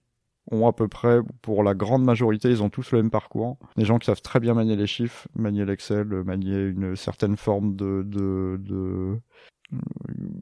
[0.50, 3.58] ont à peu près, pour la grande majorité, ils ont tous le même parcours.
[3.76, 7.76] Des gens qui savent très bien manier les chiffres, manier l'Excel, manier une certaine forme
[7.76, 9.20] de, de, de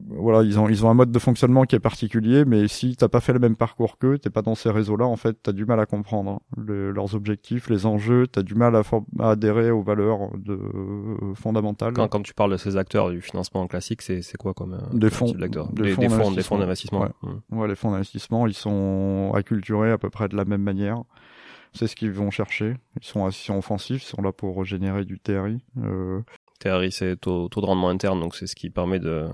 [0.09, 3.09] voilà, ils ont ils ont un mode de fonctionnement qui est particulier, mais si t'as
[3.09, 5.65] pas fait le même parcours qu'eux, t'es pas dans ces réseaux-là, en fait, t'as du
[5.65, 8.83] mal à comprendre hein, leurs objectifs, les enjeux, t'as du mal à,
[9.19, 11.93] adhérer aux valeurs de, euh, fondamentales.
[11.93, 14.97] Quand, quand tu parles de ces acteurs du financement classique, c'est c'est quoi comme euh,
[14.97, 17.01] des fonds, des, des, fonds, des fonds d'investissement.
[17.01, 17.09] Ouais.
[17.49, 17.59] Mmh.
[17.59, 17.67] ouais.
[17.67, 21.03] les fonds d'investissement, ils sont acculturés à peu près de la même manière.
[21.73, 22.75] C'est ce qu'ils vont chercher.
[22.99, 25.63] Ils sont, ils sont offensifs, ils sont là pour générer du TRI.
[25.83, 26.21] Euh,
[26.59, 29.27] TRI, c'est taux, taux de rendement interne, donc c'est ce qui permet de,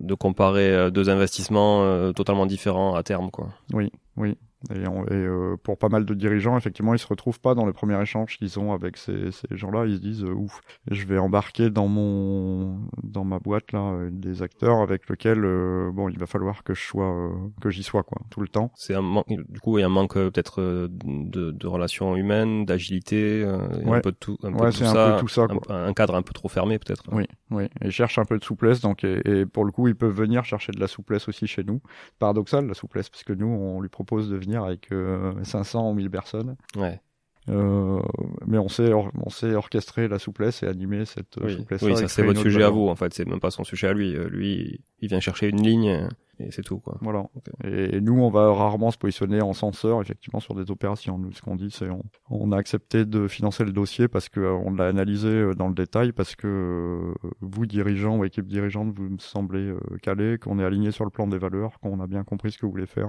[0.00, 3.48] de comparer euh, deux investissements euh, totalement différents à terme, quoi.
[3.72, 4.36] Oui, oui.
[4.74, 7.64] Et, on- et, euh, pour pas mal de dirigeants, effectivement, ils se retrouvent pas dans
[7.64, 9.86] le premier échange qu'ils ont avec ces, ces gens-là.
[9.86, 14.10] Ils se disent euh, ouf, je vais embarquer dans mon dans ma boîte là euh,
[14.12, 18.02] des acteurs avec lesquels euh, bon, il va falloir que je sois que j'y sois
[18.02, 18.72] quoi tout le temps.
[18.74, 22.64] C'est un man- du coup il y a un manque peut-être de, de relations humaines,
[22.64, 25.42] d'agilité, un peu de tout, un peu Ouais, de tout un ça, peu tout ça,
[25.42, 25.76] un- quoi.
[25.76, 27.04] un, cadre un peu trop fermé peut-être.
[27.12, 27.64] Oui, oui.
[27.80, 30.12] Et ils cherchent un peu de souplesse, donc et, et pour le coup, ils peuvent
[30.14, 31.80] venir chercher de la souplesse aussi chez nous.
[32.18, 35.94] Paradoxal la souplesse, parce que nous, on lui propose de venir avec euh, 500 ou
[35.94, 36.56] 1000 personnes.
[36.76, 37.00] Ouais.
[37.50, 38.00] Euh,
[38.46, 41.80] mais on sait, or- on sait orchestrer la souplesse et animer cette euh, Oui, souplesse.
[41.82, 43.94] oui, ça c'est votre sujet à vous en fait, c'est même pas son sujet à
[43.94, 44.14] lui.
[44.14, 46.08] Euh, Lui, il vient chercher une ligne euh,
[46.40, 46.98] et c'est tout quoi.
[47.00, 47.24] Voilà.
[47.64, 51.16] Et, nous, on va rarement se positionner en censeur, effectivement, sur des opérations.
[51.16, 54.40] Nous, ce qu'on dit, c'est on, on a accepté de financer le dossier parce que
[54.40, 58.46] euh, on l'a analysé euh, dans le détail, parce que euh, vous, dirigeants ou équipe
[58.46, 61.98] dirigeante, vous me semblez euh, calés, qu'on est aligné sur le plan des valeurs, qu'on
[62.00, 63.08] a bien compris ce que vous voulez faire.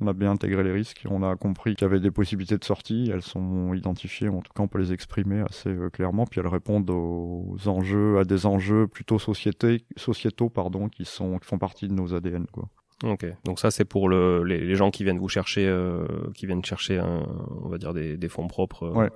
[0.00, 2.64] On a bien intégré les risques, on a compris qu'il y avait des possibilités de
[2.64, 6.40] sortie, elles sont identifiées, en tout cas on peut les exprimer assez euh, clairement, puis
[6.40, 11.88] elles répondent aux enjeux, à des enjeux plutôt sociétaux pardon, qui sont qui font partie
[11.88, 12.68] de nos ADN quoi.
[13.04, 16.46] Ok, donc ça c'est pour le, les, les gens qui viennent vous chercher, euh, qui
[16.46, 17.26] viennent chercher, un,
[17.62, 19.10] on va dire des, des fonds propres euh, Ouais.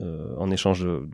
[0.00, 1.08] euh, en échange de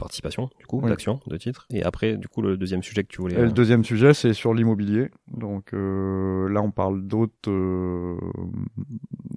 [0.00, 0.88] participation, du coup, Oui.
[0.90, 1.66] d'actions, de titres.
[1.70, 3.34] Et après, du coup, le deuxième sujet que tu voulais.
[3.36, 5.10] Et le euh, deuxième sujet, c'est sur l'immobilier.
[5.32, 7.48] Donc euh, là, on parle d'autres.
[7.50, 8.16] euh,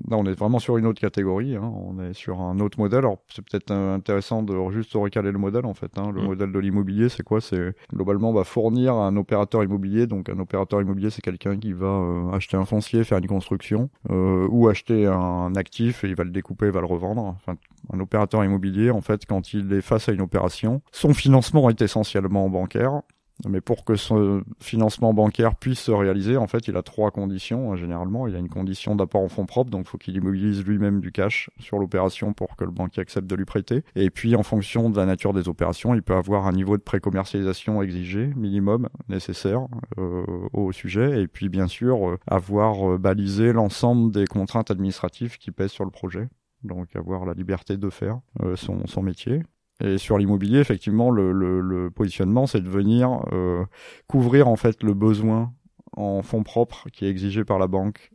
[0.09, 1.55] Là, on est vraiment sur une autre catégorie.
[1.55, 1.71] hein.
[1.75, 2.99] On est sur un autre modèle.
[2.99, 5.97] Alors, c'est peut-être intéressant de juste recaler le modèle en fait.
[5.97, 6.11] hein.
[6.13, 6.25] Le Mm.
[6.25, 7.39] modèle de l'immobilier, c'est quoi?
[7.41, 10.07] C'est globalement bah, fournir un opérateur immobilier.
[10.07, 13.89] Donc, un opérateur immobilier, c'est quelqu'un qui va euh, acheter un foncier, faire une construction,
[14.09, 17.23] ou acheter un actif et il va le découper, il va le revendre.
[17.23, 17.55] Enfin,
[17.91, 20.52] un opérateur immobilier, en fait, quand il est face à une opération,
[20.91, 23.01] son financement est essentiellement bancaire.
[23.49, 27.73] Mais pour que ce financement bancaire puisse se réaliser, en fait, il a trois conditions.
[27.73, 30.63] hein, Généralement, il a une condition d'apport en fonds propres, donc il faut qu'il immobilise
[30.63, 33.83] lui-même du cash sur l'opération pour que le banquier accepte de lui prêter.
[33.95, 36.83] Et puis, en fonction de la nature des opérations, il peut avoir un niveau de
[36.83, 41.21] précommercialisation exigé, minimum, nécessaire euh, au sujet.
[41.21, 45.85] Et puis, bien sûr, euh, avoir euh, balisé l'ensemble des contraintes administratives qui pèsent sur
[45.85, 46.29] le projet.
[46.63, 48.19] Donc, avoir la liberté de faire
[48.55, 49.41] son métier.
[49.81, 53.65] Et sur l'immobilier, effectivement, le, positionnement, c'est de venir euh,
[54.07, 55.53] couvrir en fait le besoin
[55.95, 58.12] en fonds propres qui est exigé par la banque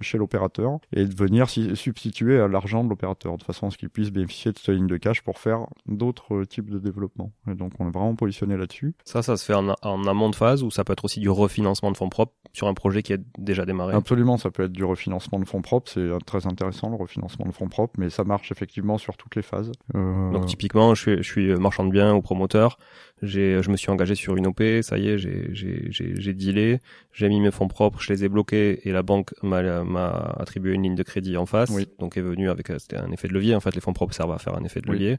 [0.00, 3.90] chez l'opérateur et de venir substituer à l'argent de l'opérateur de façon à ce qu'il
[3.90, 7.32] puisse bénéficier de cette ligne de cash pour faire d'autres euh, types de développement.
[7.50, 8.94] Et donc on est vraiment positionné là-dessus.
[9.04, 11.30] Ça, ça se fait en, en amont de phase ou ça peut être aussi du
[11.30, 13.94] refinancement de fonds propres sur un projet qui est déjà démarré?
[13.94, 17.46] Absolument, ça peut être du refinancement de fonds propres, c'est euh, très intéressant le refinancement
[17.46, 19.72] de fonds propres, mais ça marche effectivement sur toutes les phases.
[19.94, 22.78] Euh, Donc typiquement, je suis, je suis marchand de biens ou promoteur.
[23.22, 26.34] J'ai, je me suis engagé sur une OP, ça y est, j'ai, j'ai, j'ai, j'ai
[26.34, 26.80] dealé,
[27.12, 30.08] j'ai mis mes fonds propres, je les ai bloqués et la banque m'a, m'a
[30.40, 31.70] attribué une ligne de crédit en face.
[31.70, 31.86] Oui.
[32.00, 33.54] Donc est venu avec, euh, c'était un effet de levier.
[33.54, 34.98] En fait, les fonds propres servent à faire un effet de Oui.
[34.98, 35.18] levier.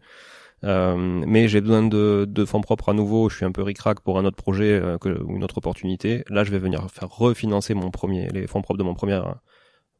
[0.66, 3.30] Euh, mais j'ai besoin de, de fonds propres à nouveau.
[3.30, 6.24] Je suis un peu ric-rac pour un autre projet euh, que, ou une autre opportunité.
[6.30, 9.24] Là, je vais venir faire refinancer mon premier, les fonds propres de mon premier euh,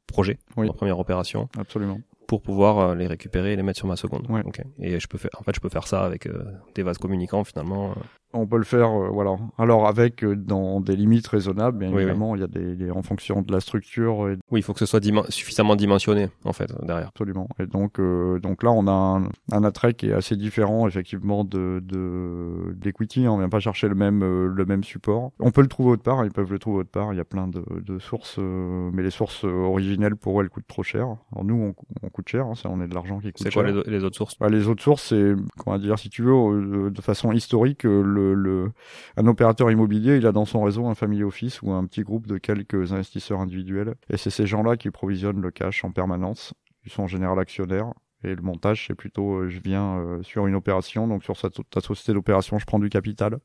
[0.08, 0.68] projet, Oui.
[0.68, 2.00] ma première opération Absolument.
[2.28, 4.26] Pour pouvoir euh, les récupérer et les mettre sur ma seconde.
[4.30, 4.44] Ouais.
[4.80, 6.44] Et je peux faire, en fait, je peux faire ça avec euh,
[6.76, 7.96] des vases communicants finalement.
[8.34, 9.36] On peut le faire, euh, voilà.
[9.58, 12.92] Alors avec euh, dans des limites raisonnables, bien Oui, évidemment, il y a des, des-
[12.92, 16.30] en fonction de la structure et Oui, il faut que ce soit dimen- suffisamment dimensionné
[16.46, 17.10] en fait derrière.
[17.10, 17.48] Absolument.
[17.60, 21.44] Et donc, euh, donc là, on a un, un attrait qui est assez différent, effectivement,
[21.44, 23.28] de de d'equity.
[23.28, 25.32] On vient pas chercher le même euh, le même support.
[25.40, 26.26] On peut le trouver autre part.
[26.26, 27.14] Ils peuvent le trouver autre part.
[27.14, 30.50] Il y a plein de, de sources, euh, mais les sources euh, originelles pour elles
[30.50, 31.06] coûtent trop cher.
[31.32, 32.46] Alors nous, on, on coûte cher.
[32.48, 33.64] hein, ça, on est de l'argent qui coûte C'est cher.
[33.64, 34.38] quoi les, les autres sources?
[34.40, 38.02] Bah, les autres sources, c'est comment dire, si tu veux, euh, de façon historique, euh,
[38.24, 38.72] le, le,
[39.18, 42.28] un opérateur immobilier, il a dans son réseau un family office ou un petit groupe
[42.28, 46.54] de quelques investisseurs individuels, et c'est ces gens-là qui provisionnent le cash en permanence.
[46.86, 47.94] Ils sont en général actionnaires.
[48.26, 51.50] Et le montage, c'est plutôt, euh, je viens euh, sur une opération, donc sur sa,
[51.50, 53.40] ta société d'opération, je prends du capital.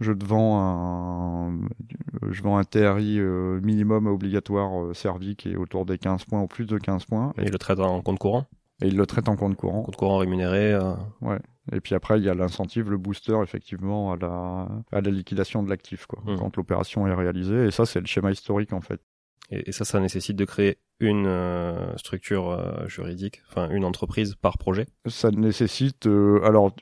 [0.00, 1.60] Je te vends un,
[2.30, 6.46] je vends un TRI euh, minimum obligatoire servi qui est autour des 15 points ou
[6.46, 8.46] plus de 15 points, Et le traite en compte courant,
[8.82, 9.82] et il le traite en compte courant.
[9.82, 10.72] compte courant rémunéré.
[10.74, 10.92] euh,
[11.72, 15.62] Et puis après, il y a l'incentive, le booster, effectivement, à la, à la liquidation
[15.62, 16.38] de l'actif, quoi, Mhm.
[16.38, 17.66] quand l'opération est réalisée.
[17.66, 19.00] Et ça, c'est le schéma historique, en fait.
[19.50, 24.34] et, et ça, ça nécessite de créer une euh, structure euh, juridique, enfin une entreprise
[24.36, 24.86] par projet?
[25.06, 26.74] Ça nécessite, euh, alors,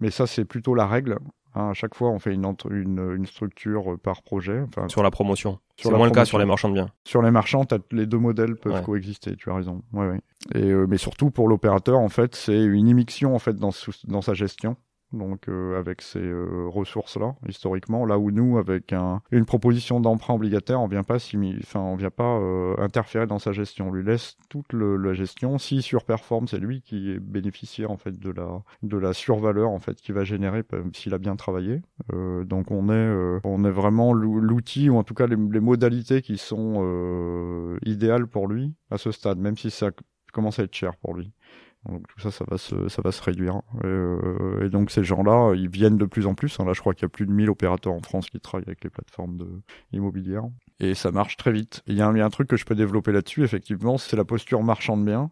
[0.00, 1.18] mais ça, c'est plutôt la règle.
[1.58, 1.70] Hein.
[1.70, 4.60] à chaque fois, on fait une, entre- une, une structure euh, par projet.
[4.68, 5.58] Enfin, Sur la promotion.
[5.76, 6.24] C'est moins le cas promotion.
[6.30, 6.90] sur les marchands de biens.
[7.04, 8.82] Sur les marchands, les deux modèles peuvent Ouais.
[8.82, 9.36] coexister.
[9.36, 9.82] Tu as raison.
[9.92, 10.20] Ouais, ouais.
[10.54, 13.70] Et euh, mais surtout pour l'opérateur, en fait, c'est une immixtion en fait dans
[14.22, 14.76] sa gestion.
[15.12, 20.34] Donc euh, avec ces euh, ressources-là historiquement, là où nous, avec un, une proposition d'emprunt
[20.34, 24.04] obligataire, on vient pas enfin on vient pas euh, interférer dans sa gestion, on lui
[24.04, 25.58] laisse toute la gestion.
[25.58, 29.78] S'il surperforme, c'est lui qui est bénéficiaire en fait de la de la survaleur en
[29.78, 31.80] fait qu'il va générer s'il a bien travaillé.
[32.44, 36.38] donc on est on est vraiment l'outil ou en tout cas les, les modalités qui
[36.38, 39.90] sont idéales pour lui à ce stade, même si ça
[40.32, 41.32] commence à être cher pour lui.
[41.86, 43.62] Donc tout ça, ça va se, ça va se réduire.
[43.82, 46.58] Et, euh, et donc ces gens-là, ils viennent de plus en plus.
[46.58, 46.64] Hein.
[46.64, 48.84] Là, je crois qu'il y a plus de 1000 opérateurs en France qui travaillent avec
[48.84, 49.48] les plateformes de
[49.92, 50.44] immobilières.
[50.80, 51.82] Et ça marche très vite.
[51.86, 53.98] Il y, a un, il y a un truc que je peux développer là-dessus, effectivement,
[53.98, 55.30] c'est la posture marchand de biens.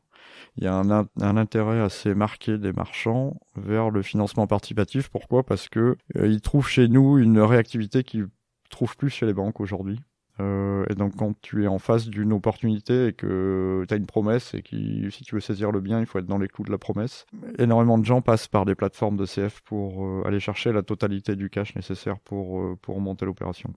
[0.57, 5.09] Il y a un, un, intérêt assez marqué des marchands vers le financement participatif.
[5.09, 5.45] Pourquoi?
[5.45, 8.29] Parce que euh, ils trouvent chez nous une réactivité qu'ils
[8.71, 10.01] trouvent plus chez les banques aujourd'hui.
[10.39, 14.07] Euh, et donc quand tu es en face d'une opportunité et que tu as une
[14.07, 16.65] promesse et que si tu veux saisir le bien, il faut être dans les clous
[16.65, 17.27] de la promesse.
[17.59, 21.37] Énormément de gens passent par des plateformes de CF pour euh, aller chercher la totalité
[21.37, 23.73] du cash nécessaire pour, euh, pour monter l'opération.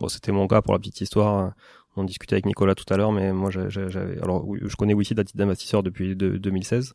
[0.00, 1.52] Bon, c'était mon cas pour la petite histoire.
[1.96, 5.36] On discutait avec Nicolas tout à l'heure, mais moi, j'avais, alors, je connais Wissy titre
[5.36, 6.94] d'investisseur depuis 2016,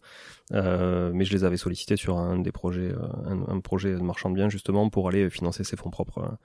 [0.51, 2.93] euh, mais je les avais sollicités sur un des projets,
[3.25, 6.37] un, un, projet de marchand de biens justement pour aller financer ses fonds propres.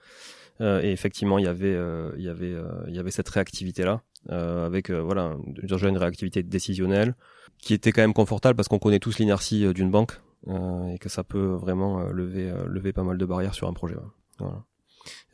[0.61, 3.29] Euh, et effectivement, il y avait, euh, il y avait, euh, il y avait cette
[3.29, 7.15] réactivité là, avec voilà, déjà une réactivité décisionnelle
[7.59, 11.25] qui était quand même confortable parce qu'on connaît tous l'inertie d'une banque et que ça
[11.25, 13.97] peut vraiment lever, lever pas mal de barrières sur un projet.
[14.39, 14.65] Voilà.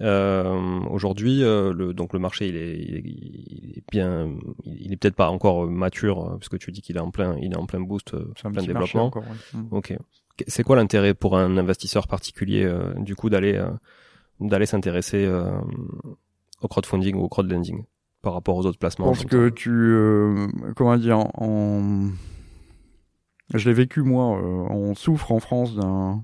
[0.00, 5.30] Euh, Aujourd'hui, le, donc le marché, il est, il est, bien, il est peut-être pas
[5.30, 8.62] encore mature puisque tu dis qu'il est en plein, il est en plein boost, plein
[8.62, 9.06] développement.
[9.06, 9.66] Encore, mmh.
[9.70, 9.96] Ok.
[10.48, 13.62] C'est quoi l'intérêt pour un investisseur particulier du coup d'aller
[14.40, 15.50] d'aller s'intéresser euh,
[16.60, 17.84] au crowdfunding ou au crowdlending
[18.22, 19.12] par rapport aux autres placements.
[19.12, 22.10] Je pense que tu, euh, comment dire, en...
[23.54, 26.22] je l'ai vécu moi, euh, on souffre en France d'un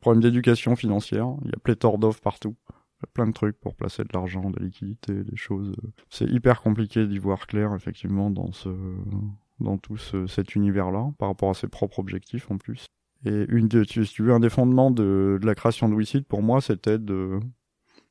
[0.00, 1.34] problème d'éducation financière.
[1.44, 2.54] Il y a pléthore d'offres partout.
[2.70, 5.74] Il y a plein de trucs pour placer de l'argent, de la liquidité, des choses.
[6.08, 8.68] C'est hyper compliqué d'y voir clair, effectivement, dans ce,
[9.58, 12.86] dans tout ce, cet univers-là, par rapport à ses propres objectifs en plus.
[13.24, 16.26] Et une de, si tu veux, un des fondements de, de la création de WeSeed,
[16.26, 17.38] pour moi, c'était de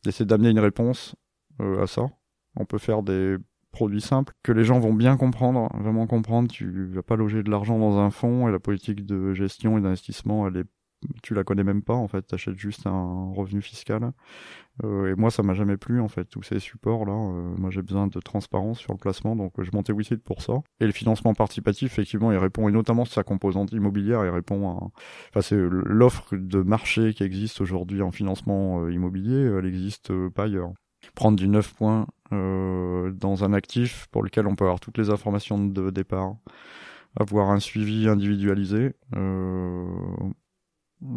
[0.03, 1.15] d'essayer d'amener une réponse
[1.59, 2.09] euh, à ça.
[2.55, 3.37] On peut faire des
[3.71, 6.49] produits simples que les gens vont bien comprendre, vraiment comprendre.
[6.49, 9.81] Tu vas pas loger de l'argent dans un fonds et la politique de gestion et
[9.81, 10.67] d'investissement, elle est
[11.23, 14.11] tu la connais même pas en fait, t'achètes juste un revenu fiscal.
[14.83, 17.13] Euh, et moi ça m'a jamais plu en fait tous ces supports là.
[17.13, 20.53] Euh, moi j'ai besoin de transparence sur le placement donc je montais WeSeed pour ça.
[20.79, 24.91] Et le financement participatif effectivement il répond et notamment sa composante immobilière il répond à,
[25.29, 30.45] enfin c'est l'offre de marché qui existe aujourd'hui en financement euh, immobilier, elle existe pas
[30.45, 30.71] ailleurs.
[31.15, 35.61] Prendre du 9 points dans un actif pour lequel on peut avoir toutes les informations
[35.61, 36.35] de départ
[37.19, 38.93] avoir un suivi individualisé.
[39.15, 39.85] Euh,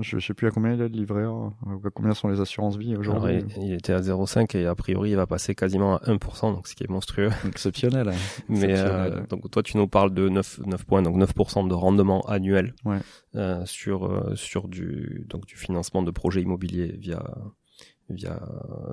[0.00, 2.96] je sais plus à combien il est le livret à combien sont les assurances vie
[2.96, 3.44] aujourd'hui.
[3.58, 6.74] Il, était à 0,5 et a priori il va passer quasiment à 1%, donc ce
[6.74, 7.30] qui est monstrueux.
[7.46, 8.08] Exceptionnel.
[8.08, 8.14] Hein.
[8.48, 12.22] Mais euh, donc toi tu nous parles de 9, 9 points, donc 9% de rendement
[12.22, 12.98] annuel ouais.
[13.36, 17.22] euh, sur euh, sur du donc du financement de projets immobiliers via
[18.10, 18.40] via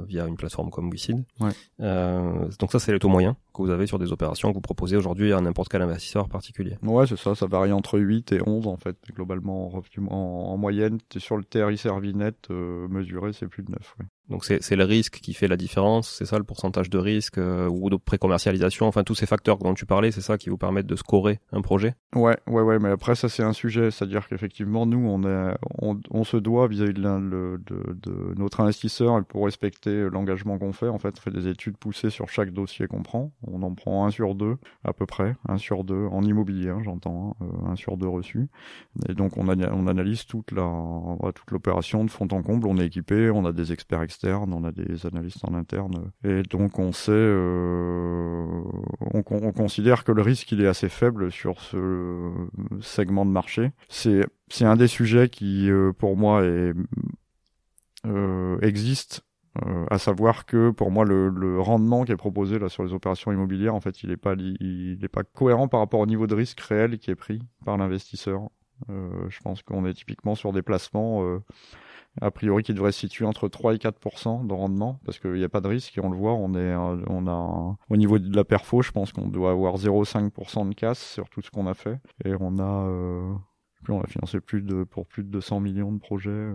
[0.08, 1.24] via une plateforme comme WeSeed.
[1.40, 1.52] Ouais.
[1.82, 4.62] Euh, donc ça c'est le taux moyen que vous avez sur des opérations que vous
[4.62, 6.78] proposez aujourd'hui à n'importe quel investisseur particulier.
[6.84, 8.98] Ouais, c'est ça, ça varie entre 8 et 11 en fait.
[9.14, 13.96] Globalement, en, en, moyenne, sur le TRI Servinet euh, mesuré, c'est plus de 9.
[14.00, 14.06] Ouais.
[14.32, 17.68] Donc c'est le risque qui fait la différence, c'est ça le pourcentage de risque euh,
[17.68, 20.88] ou de précommercialisation, enfin tous ces facteurs dont tu parlais, c'est ça qui vous permettent
[20.88, 21.96] de scorer un projet?
[22.16, 26.00] Ouais, ouais, ouais, mais après ça c'est un sujet, c'est-à-dire qu'effectivement nous on, est, on,
[26.12, 27.60] on se doit vis-à-vis de,
[28.38, 32.30] notre investisseur pour respecter l'engagement qu'on fait, en fait on fait des études poussées sur
[32.30, 34.56] chaque dossier qu'on prend, on en prend un sur deux
[34.86, 38.08] à peu près, un sur deux en immobilier hein, j'entends, hein, euh, un sur deux
[38.08, 38.48] reçu,
[39.10, 43.44] et donc on, on analyse toute l'opération de fond en comble, on est équipé, on
[43.44, 48.62] a des experts externes on a des analystes en interne, et donc on sait, euh,
[49.14, 52.32] on, on, considère que le risque il est assez faible sur ce
[52.82, 53.72] segment de marché.
[53.90, 54.26] C'est
[54.62, 56.74] un des sujets qui, euh, pour moi, euh,
[58.62, 59.22] existe
[59.90, 63.76] à savoir que pour moi le, rendement qui est proposé là sur les opérations immobilières
[63.76, 66.62] en fait il est pas il est pas cohérent par rapport au niveau de risque
[66.62, 68.50] réel qui est pris par l'investisseur.
[68.88, 71.42] Je pense qu'on est typiquement sur des placements
[72.20, 75.44] a priori qui devrait se situer entre 3 et 4% de rendement parce qu'il n'y
[75.44, 78.36] a pas de risque et on le voit on est on a au niveau de
[78.36, 81.74] la perfo je pense qu'on doit avoir 0,5% de casse sur tout ce qu'on a
[81.74, 83.34] fait et on a euh,
[83.88, 86.54] on a financé plus de pour plus de 200 millions de projets euh.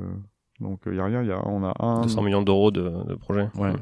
[0.61, 3.15] donc il y a rien y a on a un 200 millions d'euros de, de
[3.15, 3.73] projets ouais.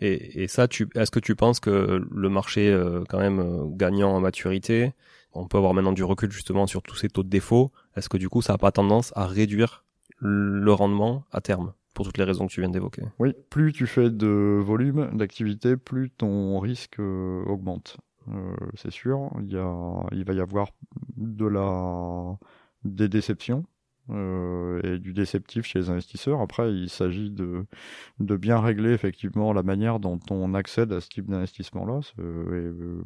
[0.00, 3.66] et, et ça tu est-ce que tu penses que le marché euh, quand même euh,
[3.66, 4.94] gagnant en maturité
[5.34, 8.16] on peut avoir maintenant du recul justement sur tous ces taux de défaut est-ce que
[8.16, 9.84] du coup ça n'a pas tendance à réduire
[10.20, 13.02] le rendement à terme pour toutes les raisons que tu viens d'évoquer.
[13.18, 17.96] Oui, plus tu fais de volume d'activité, plus ton risque euh, augmente.
[18.28, 20.68] Euh, c'est sûr, il, y a, il va y avoir
[21.16, 22.36] de la,
[22.84, 23.64] des déceptions
[24.10, 26.40] euh, et du déceptif chez les investisseurs.
[26.40, 27.64] Après, il s'agit de,
[28.20, 32.00] de bien régler effectivement la manière dont on accède à ce type d'investissement-là.
[32.20, 33.02] Euh,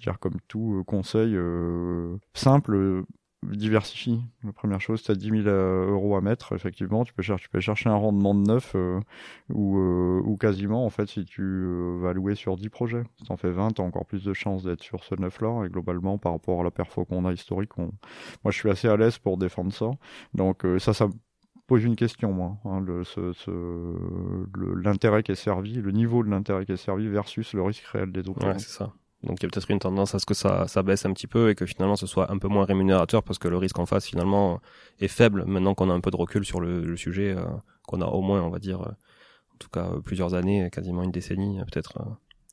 [0.00, 1.36] dire comme tout conseil
[2.32, 3.04] simple,
[3.42, 4.20] diversifie.
[4.44, 7.94] La première chose, tu as 10 000 euros à mettre, effectivement, tu peux, chercher, un
[7.94, 9.00] rendement de neuf euh,
[9.52, 13.02] ou, euh, ou quasiment, en fait, si tu euh, vas louer sur 10 projets.
[13.16, 15.64] Si tu en fais 20, tu as encore plus de chances d'être sur ce neuf-là.
[15.66, 17.90] Et globalement, par rapport à la perfo qu'on a historique, moi,
[18.46, 19.90] je suis assez à l'aise pour défendre ça.
[20.34, 21.08] Donc ça, ça
[21.66, 22.58] pose une question, moi.
[22.64, 22.84] Hein,
[24.76, 28.12] l'intérêt qui est servi, le niveau de l'intérêt qui est servi versus le risque réel
[28.12, 28.52] des opérations.
[28.52, 28.92] Ouais, c'est ça.
[29.24, 31.26] Donc il y a peut-être une tendance à ce que ça, ça baisse un petit
[31.28, 33.86] peu et que finalement ce soit un peu moins rémunérateur parce que le risque en
[33.86, 34.60] face finalement
[35.00, 37.44] est faible maintenant qu'on a un peu de recul sur le, le sujet, euh,
[37.86, 41.12] qu'on a au moins on va dire, euh, en tout cas plusieurs années, quasiment une
[41.12, 42.10] décennie peut-être euh,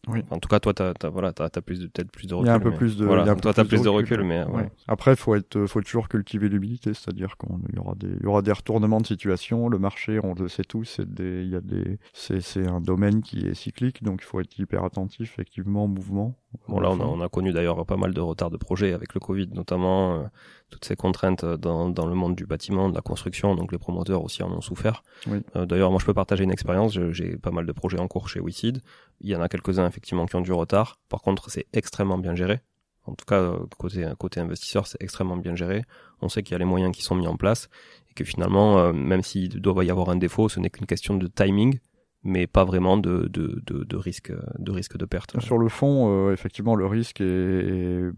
[0.07, 0.23] oui.
[0.29, 2.47] En tout cas, toi, t'as, as, voilà, t'as, plus de, peut-être plus de recul.
[2.47, 3.35] Il y a un peu plus de, voilà.
[3.35, 4.71] toi, t'as plus de recul, mais ouais.
[4.87, 8.41] Après, faut être, faut toujours cultiver l'humilité, c'est-à-dire qu'il y aura des, il y aura
[8.41, 9.67] des retournements de situation.
[9.67, 12.79] Le marché, on le sait tous, c'est des, il y a des, c'est, c'est un
[12.79, 16.35] domaine qui est cyclique, donc il faut être hyper attentif, effectivement, au mouvement.
[16.67, 19.13] Bon, là, on a, on a connu d'ailleurs pas mal de retard de projets avec
[19.13, 20.15] le Covid, notamment.
[20.15, 20.23] Euh,
[20.69, 24.23] toutes ces contraintes dans, dans le monde du bâtiment, de la construction, donc les promoteurs
[24.23, 25.03] aussi en ont souffert.
[25.27, 25.39] Oui.
[25.55, 28.29] Euh, D'ailleurs, moi je peux partager une expérience, j'ai pas mal de projets en cours
[28.29, 28.81] chez WeSeed.
[29.21, 30.99] Il y en a quelques-uns effectivement qui ont du retard.
[31.09, 32.59] Par contre, c'est extrêmement bien géré.
[33.05, 35.83] En tout cas, côté, côté investisseur, c'est extrêmement bien géré.
[36.21, 37.69] On sait qu'il y a les moyens qui sont mis en place
[38.11, 41.15] et que finalement, euh, même s'il doit y avoir un défaut, ce n'est qu'une question
[41.15, 41.79] de timing
[42.23, 45.39] mais pas vraiment de, de, de, de, risque de risque de perte.
[45.39, 48.11] Sur le fond, euh, effectivement, le risque est,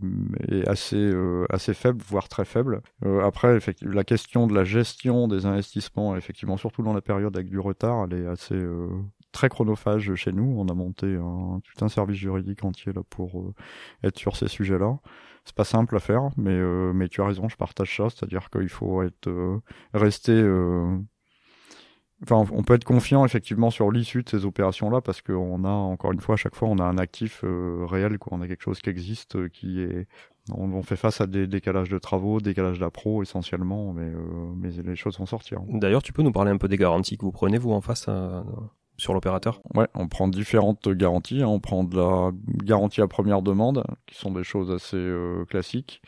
[0.49, 2.81] est, assez euh, assez faible, voire très faible.
[3.05, 7.49] Euh, après, la question de la gestion des investissements, effectivement, surtout dans la période avec
[7.49, 8.59] du retard, elle est assez
[9.31, 10.55] très chronophage chez nous.
[10.57, 13.53] On a monté un, tout un service juridique entier là pour
[14.03, 14.97] être sur ces sujets-là.
[15.45, 16.59] C'est pas simple à faire, mais
[16.93, 19.61] mais tu as raison, je partage ça, c'est-à-dire qu'il faut être
[19.93, 20.33] rester
[22.24, 26.11] Enfin, on peut être confiant effectivement sur l'issue de ces opérations-là parce qu'on a encore
[26.11, 28.38] une fois à chaque fois on a un actif euh, réel, quoi.
[28.38, 30.07] On a quelque chose qui existe, euh, qui est.
[30.51, 34.95] On, fait face à des décalages de travaux, décalages d'appro essentiellement, mais, euh, mais les
[34.95, 35.61] choses vont sortir.
[35.69, 38.09] D'ailleurs, tu peux nous parler un peu des garanties que vous prenez vous en face
[38.97, 39.61] sur l'opérateur?
[39.76, 41.43] Ouais, on prend différentes garanties.
[41.43, 41.47] Hein.
[41.47, 42.32] On prend de la
[42.63, 45.13] garantie à première demande, qui sont des choses assez
[45.47, 46.01] classiques,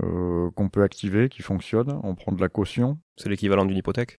[0.00, 2.00] qu'on peut activer, qui fonctionnent.
[2.02, 2.98] On prend de la caution.
[3.16, 4.18] C'est l'équivalent d'une hypothèque?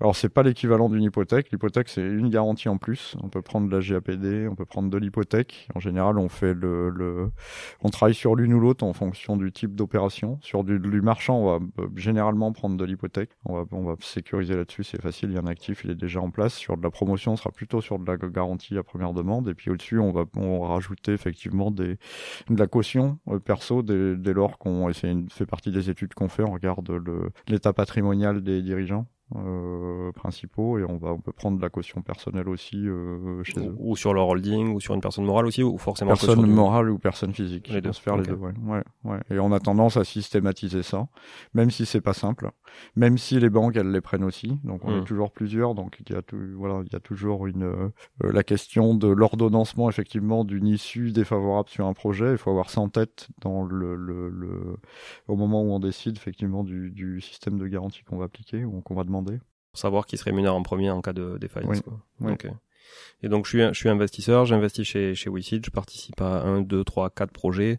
[0.00, 1.50] Alors c'est pas l'équivalent d'une hypothèque.
[1.50, 3.16] L'hypothèque c'est une garantie en plus.
[3.22, 5.68] On peut prendre de la GAPD, on peut prendre de l'hypothèque.
[5.74, 7.30] En général, on fait le, le...
[7.82, 10.38] on travaille sur l'une ou l'autre en fonction du type d'opération.
[10.40, 13.30] Sur du, du, marchand, on va euh, généralement prendre de l'hypothèque.
[13.44, 15.30] On va, on va sécuriser là-dessus, c'est facile.
[15.30, 16.54] Il y a un actif, il est déjà en place.
[16.54, 19.48] Sur de la promotion, on sera plutôt sur de la garantie à première demande.
[19.48, 21.98] Et puis au-dessus, on va, on va rajouter effectivement des,
[22.48, 26.44] de la caution euh, perso dès, dès lors qu'on fait partie des études qu'on fait.
[26.44, 26.88] On regarde
[27.48, 29.06] l'état patrimonial des dirigeants
[29.36, 33.60] euh, principaux et on va on peut prendre de la caution personnelle aussi euh, chez
[33.60, 33.74] eux.
[33.78, 36.98] Ou sur leur holding ou sur une personne morale aussi ou forcément personne morale ou
[36.98, 37.68] personne physique.
[37.68, 37.92] Les deux.
[37.92, 38.52] Se faire les deux, ouais.
[38.64, 38.82] ouais.
[39.04, 41.08] ouais, Et on a tendance à systématiser ça,
[41.52, 42.50] même si c'est pas simple,
[42.96, 44.58] même si les banques elles les prennent aussi.
[44.64, 45.04] Donc on est hmm.
[45.04, 48.42] toujours plusieurs, donc il y a tout, voilà, il y a toujours une euh, la
[48.42, 52.32] question de l'ordonnancement effectivement d'une issue défavorable sur un projet.
[52.32, 54.76] Il faut avoir ça en tête dans le, le, le
[55.26, 58.80] au moment où on décide effectivement du, du système de garantie qu'on va appliquer ou
[58.80, 61.82] qu'on va demander pour savoir qui se rémunère en premier en cas de défaillance.
[63.22, 66.62] Et donc je suis, je suis investisseur, j'investis chez, chez WeSeed, je participe à 1,
[66.62, 67.78] 2, 3, 4 projets,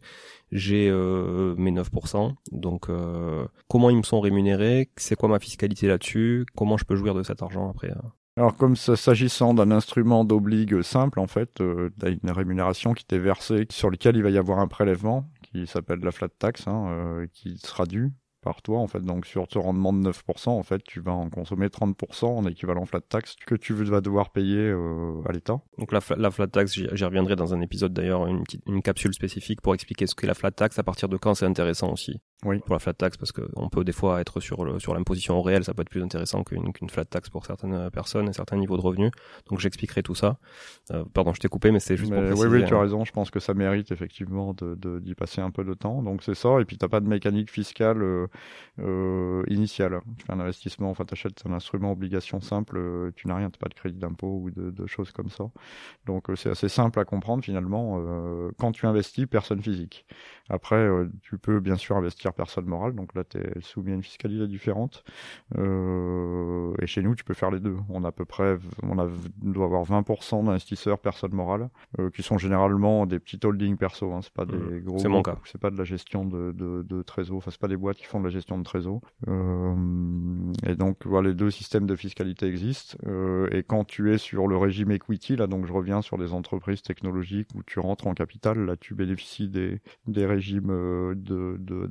[0.51, 2.33] j'ai euh, mes 9%.
[2.51, 6.95] Donc euh, comment ils me sont rémunérés, c'est quoi ma fiscalité là-dessus, comment je peux
[6.95, 8.11] jouir de cet argent après hein.
[8.35, 13.65] alors comme s'agissant d'un instrument d'obligue simple, en fait, euh, une rémunération qui t'est versée,
[13.71, 17.27] sur lequel il va y avoir un prélèvement qui s'appelle la flat tax, hein, euh,
[17.33, 18.11] qui sera dû
[18.41, 19.01] par toi en fait.
[19.01, 22.85] Donc sur ce rendement de 9% en fait tu vas en consommer 30% en équivalent
[22.85, 25.61] flat tax que tu vas devoir payer euh, à l'État.
[25.77, 29.61] Donc la, la, flat tax j'y reviendrai dans un épisode d'ailleurs une, une capsule spécifique
[29.61, 32.59] pour expliquer ce qu'est la flat tax à partir de quand c'est intéressant aussi oui.
[32.59, 35.63] pour la flat tax parce qu'on peut des fois être sur sur l'imposition au réel
[35.63, 38.81] ça peut être plus intéressant qu'une flat tax pour certaines personnes et certains niveaux de
[38.81, 39.11] revenus.
[39.49, 40.37] Donc j'expliquerai tout ça.
[40.91, 42.81] Euh, pardon je t'ai coupé mais c'est juste pour préciser, oui oui tu as hein.
[42.81, 43.05] raison.
[43.05, 46.01] Je pense que ça mérite effectivement de d'y passer un peu de temps.
[46.01, 46.59] Donc c'est ça.
[46.61, 48.27] Et puis t'as pas de mécanique fiscale euh,
[48.79, 49.99] euh, initiale.
[50.17, 53.49] Tu fais un investissement, enfin, tu achètes un instrument obligation simple, euh, tu n'as rien,
[53.49, 55.45] tu pas de crédit d'impôt ou de, de, choses comme ça.
[56.05, 57.99] Donc, euh, c'est assez simple à comprendre finalement.
[58.57, 60.05] Quand tu investis, personne physique.
[60.49, 60.87] Après,
[61.21, 64.47] tu peux bien sûr investir personne morale, donc là tu es soumis à une fiscalité
[64.47, 65.03] différente.
[65.55, 67.77] Et chez nous, tu peux faire les deux.
[67.89, 69.07] On a à peu près, on, a,
[69.41, 71.69] doit avoir 20% d'investisseurs personnes morales,
[72.13, 74.79] qui sont généralement des petits holdings perso, hein, c'est pas des Mmh.
[74.81, 74.99] gros.
[74.99, 75.37] C'est mon cas.
[75.45, 78.05] C'est pas de la gestion de, de, de trésor, enfin c'est pas des boîtes qui
[78.05, 79.01] font de la gestion de trésor.
[79.27, 79.73] Euh,
[80.65, 82.97] et donc voilà, les deux systèmes de fiscalité existent.
[83.07, 86.33] Euh, et quand tu es sur le régime equity, là donc je reviens sur des
[86.33, 91.57] entreprises technologiques où tu rentres en capital, là tu bénéficies des, des régimes euh, de,
[91.59, 91.89] de,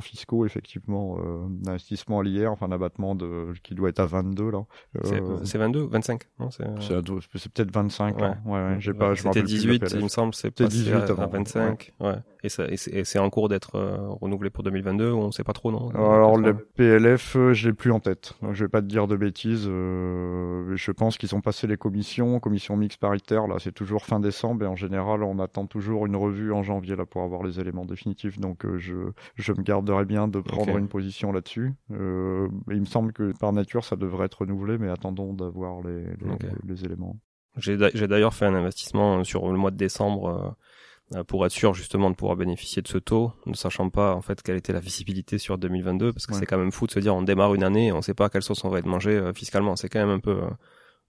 [0.00, 1.18] fiscaux, effectivement,
[1.48, 4.64] d'investissement à l'IR, enfin d'abattement de, qui doit être à 22 là.
[5.04, 8.22] C'est Euh, c'est 22, 25 non, c'est, à peut-être 25 Ouais.
[8.22, 8.38] là.
[8.44, 9.92] Ouais, ouais, j'ai pas, C'était rappelle plus de la 18, PLF.
[9.94, 11.92] il me semble, c'est C'était passé 18 à, à avant, 25.
[12.00, 12.14] Ouais.
[12.42, 12.48] Et,
[12.92, 15.90] et c'est en cours d'être euh, renouvelé pour 2022 ou on sait pas trop, non
[15.90, 18.34] Alors le PLF, euh, je l'ai plus en tête.
[18.42, 19.66] Donc, je vais pas te dire de bêtises.
[19.68, 23.46] euh, je pense qu'ils ont passé les commissions, commission mixte paritaire.
[23.46, 26.96] Là, c'est toujours fin décembre et en général, on attend toujours une revue en janvier
[26.96, 28.38] là pour avoir les éléments définitifs.
[28.38, 28.94] Donc, euh, je
[29.36, 31.72] je me garderai bien de prendre une position là-dessus.
[31.92, 36.02] Euh, il me semble que par nature, ça devrait être renouvelé, mais attendons d'avoir les
[36.04, 36.46] les, Ok.
[36.66, 37.16] les éléments.
[37.56, 40.56] J'ai d'a- j'ai d'ailleurs fait un investissement sur le mois de décembre
[41.26, 44.42] pour être sûr justement de pouvoir bénéficier de ce taux, ne sachant pas en fait
[44.42, 46.38] quelle était la visibilité sur 2022, parce que Ouais.
[46.40, 48.26] c'est quand même fou de se dire on démarre une année et on sait pas
[48.26, 49.74] à quelle sauce on va être mangé euh, fiscalement.
[49.76, 50.50] C'est quand même un peu euh,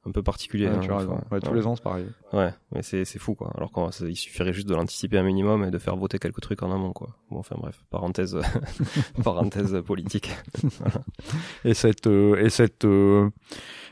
[0.08, 0.68] un peu particulier.
[0.68, 1.22] Ouais, hein, tu as raison.
[1.32, 2.08] Ouais, tous les ans, c'est pareil.
[2.34, 3.52] Ouais, mais c'est c'est fou quoi.
[3.56, 6.72] Alors qu'il suffirait juste de l'anticiper un minimum et de faire voter quelques trucs en
[6.72, 7.10] amont quoi.
[7.30, 8.36] Bon enfin bref, parenthèse
[9.24, 10.32] parenthèse politique.
[11.66, 13.30] Et cette euh, et cette euh,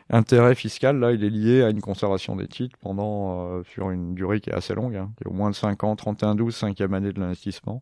[0.10, 4.16] intérêt fiscal là, il est lié à une conservation des titres pendant euh, sur une
[4.16, 6.56] durée qui est assez longue, hein, qui est au moins de 5 ans, 31 12,
[6.56, 7.82] cinquième année de l'investissement.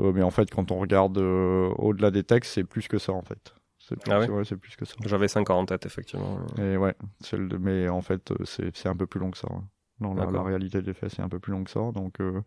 [0.00, 3.12] Euh, mais en fait, quand on regarde euh, au-delà des textes, c'est plus que ça
[3.12, 3.54] en fait.
[3.78, 4.94] C'est plus, Ah ouais ouais, plus que ça.
[5.04, 6.38] J'avais 5 ans en tête effectivement.
[6.58, 6.94] Et ouais,
[7.32, 9.48] le- mais en fait, euh, c'est un peu plus long que ça.
[9.50, 9.64] hein.
[9.98, 11.80] Dans la, réalité des faits, c'est un peu plus long que ça.
[11.94, 12.42] Donc, euh,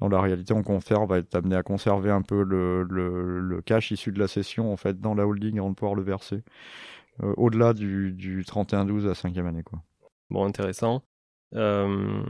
[0.00, 3.62] dans la réalité, on conserve, va être amené à conserver un peu le, le, le
[3.62, 6.42] cash issu de la session en fait dans la holding avant de pouvoir le verser.
[7.22, 9.62] Euh, au-delà du, du 31-12 à 5e année.
[9.62, 9.80] Quoi.
[10.30, 11.02] Bon, intéressant.
[11.54, 12.22] Euh,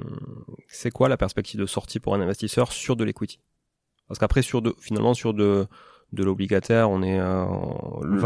[0.68, 3.41] c'est quoi la perspective de sortie pour un investisseur sur de l'equity?
[4.09, 5.66] Parce qu'après, sur de, finalement, sur de,
[6.12, 7.45] de l'obligataire, on est, euh,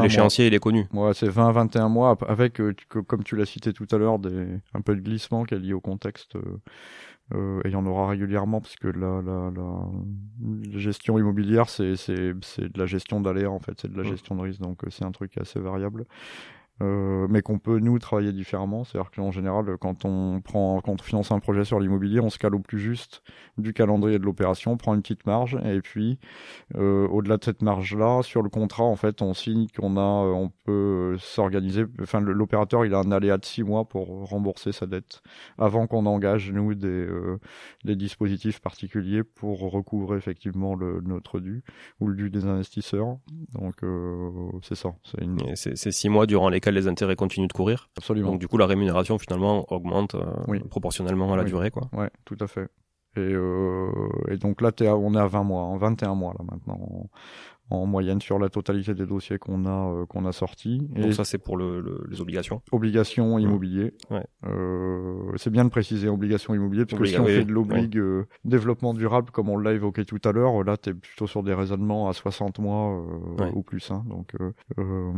[0.01, 0.87] l'échéancier, il est connu.
[0.93, 4.81] Ouais, c'est 20-21 mois avec, euh, comme tu l'as cité tout à l'heure, des, un
[4.81, 6.37] peu de glissement qui est lié au contexte.
[7.33, 9.89] Euh, et il y en aura régulièrement parce que la, la, la,
[10.73, 14.09] la gestion immobilière, c'est, de la gestion d'aléas en fait, c'est de la Mm.
[14.09, 16.05] gestion de risque, donc euh, c'est un truc assez variable.
[16.83, 21.05] Euh, mais qu'on peut nous travailler différemment, c'est-à-dire qu'en général, quand on prend, quand on
[21.05, 23.23] finance un projet sur l'immobilier, on se cale au plus juste
[23.59, 26.19] du calendrier de l'opération, on prend une petite marge, et puis
[26.75, 30.33] euh, au-delà de cette marge-là, sur le contrat, en fait, on signe qu'on a, euh,
[30.33, 31.85] on peut s'organiser.
[32.03, 35.23] Enfin, l'opérateur, il a un aléa de six mois pour rembourser sa dette,
[35.59, 37.07] avant qu'on engage nous des,
[37.85, 41.63] des dispositifs particuliers pour recouvrer effectivement le, notre dû
[42.01, 43.19] ou le dû des investisseurs.
[43.53, 43.77] Donc
[44.63, 44.89] c'est ça,
[45.55, 47.89] c'est six mois durant lesquels les intérêts continuent de courir.
[47.97, 48.31] absolument.
[48.31, 50.61] Donc, du coup, la rémunération, finalement, augmente euh, Oui.
[50.61, 51.49] proportionnellement à la Oui.
[51.51, 51.89] durée, quoi.
[51.93, 52.69] Ouais, tout à fait.
[53.17, 53.91] Et, euh,
[54.29, 56.81] et donc là, à- on est à 20 mois, en 21 mois là maintenant,
[57.71, 60.89] en, en moyenne sur la totalité des dossiers qu'on a euh, qu'on a sortis.
[60.97, 62.63] Et Donc, ça, c'est pour le, le- les obligations.
[62.73, 63.95] obligations immobilier.
[64.11, 64.25] Ouais.
[64.47, 67.97] Euh, c'est bien de préciser obligations immobilier, parce que si on oui, fait de l'oblig
[67.99, 71.55] euh, développement durable, comme on l'a évoqué tout à l'heure, là, t'es plutôt sur des
[71.55, 73.53] raisonnements à 60 mois euh, Ouais.
[73.55, 73.91] ou plus.
[73.91, 75.13] Hein, donc, euh, euh,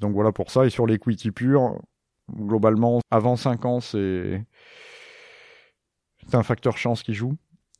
[0.00, 0.64] donc voilà pour ça.
[0.66, 1.80] Et sur l'equity pur,
[2.32, 4.44] globalement, avant 5 ans, c'est
[6.28, 7.34] c'est un facteur chance qui joue.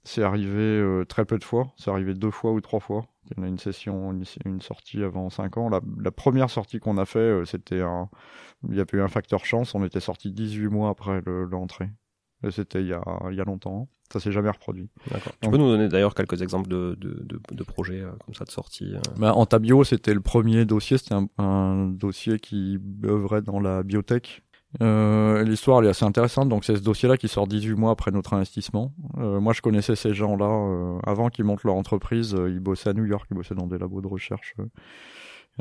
[0.04, 1.72] C'est arrivé euh, très peu de fois.
[1.76, 3.04] C'est arrivé deux fois ou trois fois.
[3.30, 5.68] Il y en a une session, une, une sortie avant 5 ans.
[5.68, 8.08] La, la première sortie qu'on a fait, euh, c'était un,
[8.68, 9.74] il y avait eu un facteur chance.
[9.74, 11.90] On était sorti 18 mois après le- l'entrée.
[12.50, 13.88] C'était il y a, il y a longtemps.
[14.12, 14.88] Ça s'est jamais reproduit.
[15.10, 15.32] D'accord.
[15.42, 18.44] Tu peux nous donner d'ailleurs quelques exemples de, de, de, de projets euh, comme ça
[18.44, 20.96] de sortie euh, Bah, en Tabio, c'était le premier dossier.
[20.98, 24.42] C'était un, un dossier qui œuvrait dans la biotech.
[24.82, 26.48] Euh, L'histoire elle est assez intéressante.
[26.48, 28.92] Donc c'est ce dossier-là qui sort 18 mois après notre investissement.
[29.18, 32.34] Euh, moi, je connaissais ces gens-là euh, avant qu'ils montent leur entreprise.
[32.34, 34.66] euh, ils bossaient à New York, ils bossaient dans des labos de recherche euh,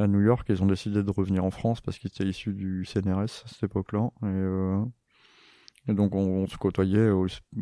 [0.03, 0.45] à New York.
[0.49, 3.63] Ils ont décidé de revenir en France parce qu'ils étaient issus du CNRS à cette
[3.63, 4.09] époque-là.
[4.23, 4.27] Et,
[5.87, 7.09] et donc on, se côtoyait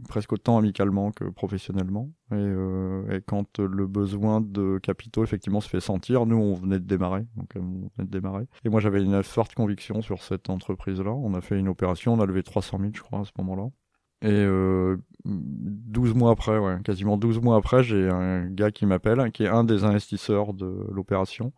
[0.08, 2.10] presque autant amicalement que professionnellement.
[2.32, 6.80] Et, euh, et quand le besoin de capitaux effectivement se fait sentir, nous on venait
[6.80, 8.46] de démarrer, donc euh, on venait de démarrer.
[8.64, 11.12] Et moi j'avais une forte conviction sur cette entreprise-là.
[11.12, 13.70] On a fait une opération, on a levé 300 000 je crois à ce moment-là.
[14.22, 19.32] Et euh, 12 mois après, ouais, quasiment 12 mois après, j'ai un gars qui m'appelle,
[19.32, 21.52] qui est un des investisseurs de l'opération.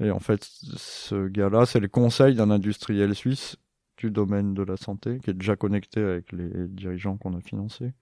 [0.00, 3.56] Et en fait, ce gars-là, c'est le conseil d'un industriel suisse
[3.96, 7.92] du domaine de la santé, qui est déjà connecté avec les dirigeants qu'on a financés,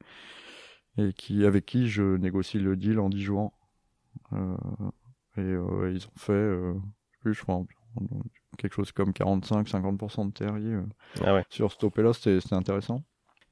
[0.99, 3.53] et qui, avec qui je négocie le deal en 10 jours.
[4.33, 4.57] Euh,
[5.37, 6.75] Et euh, ils ont fait, euh,
[7.21, 7.65] plus, je crois,
[8.59, 10.75] quelque chose comme 45-50% de TRI
[11.25, 11.45] ah ouais.
[11.51, 13.03] sur ce topé-là, c'était intéressant.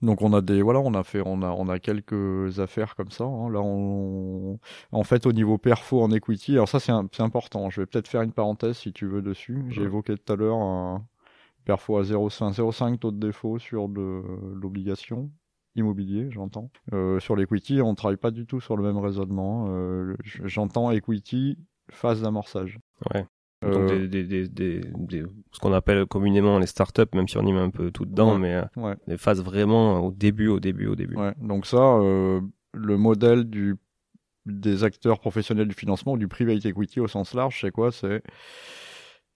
[0.03, 3.13] Donc on a des voilà, on a fait on a on a quelques affaires comme
[3.13, 3.23] ça.
[3.23, 3.51] Hein.
[3.51, 4.59] Là on
[4.91, 6.55] en fait au niveau perfo en equity.
[6.55, 7.71] Alors ça c'est c'est important.
[7.71, 9.65] Je vais peut-être faire une parenthèse si tu veux dessus.
[9.69, 11.07] J'ai évoqué tout à l'heure un
[11.65, 14.23] perfo à 0,5 taux de défaut sur de
[14.55, 15.31] l'obligation
[15.75, 16.71] immobilier, j'entends.
[16.93, 19.67] Euh, sur l'equity, on travaille pas du tout sur le même raisonnement.
[19.69, 21.59] Euh, j'entends equity
[21.91, 22.79] phase d'amorçage.
[23.15, 23.27] Ouais.
[23.63, 27.47] Donc euh, des, des, des, des, ce qu'on appelle communément les startups, même si on
[27.47, 30.89] y met un peu tout dedans, mais euh, des phases vraiment au début, au début,
[30.89, 31.17] au début.
[31.17, 31.33] Ouais.
[31.41, 33.77] Donc ça, le modèle du
[34.45, 37.93] des acteurs professionnels du financement, du private equity au sens large, c'est quoi?
[37.93, 38.25] C'est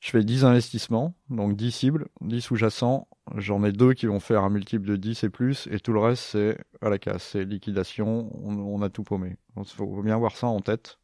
[0.00, 3.08] je fais 10 investissements, donc 10 cibles, 10 sous-jacents.
[3.36, 6.00] J'en ai deux qui vont faire un multiple de 10 et plus, et tout le
[6.00, 9.36] reste, c'est à la casse, c'est liquidation, on, a tout paumé.
[9.56, 10.98] Il faut bien voir ça en tête.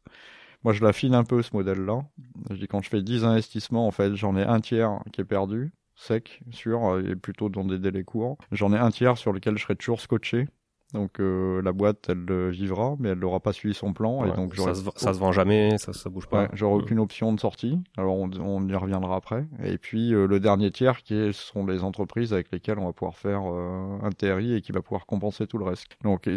[0.63, 2.03] Moi, je l'affine un peu ce modèle-là.
[2.49, 5.25] Je dis quand je fais 10 investissements, en fait, j'en ai un tiers qui est
[5.25, 8.37] perdu, sec, sûr, et plutôt dans des délais courts.
[8.51, 10.47] J'en ai un tiers sur lequel je serai toujours scotché.
[10.93, 14.25] Donc euh, la boîte, elle vivra, mais elle n'aura pas suivi son plan.
[14.25, 16.43] et donc ça, se, ça se vend jamais, ça, ça bouge pas.
[16.43, 17.79] Ouais, j'aurai aucune option de sortie.
[17.97, 19.47] Alors on, on y reviendra après.
[19.63, 23.17] Et puis euh, le dernier tiers, qui sont les entreprises avec lesquelles on va pouvoir
[23.17, 25.87] faire euh, un TRI et qui va pouvoir compenser tout le reste.
[26.03, 26.29] Donc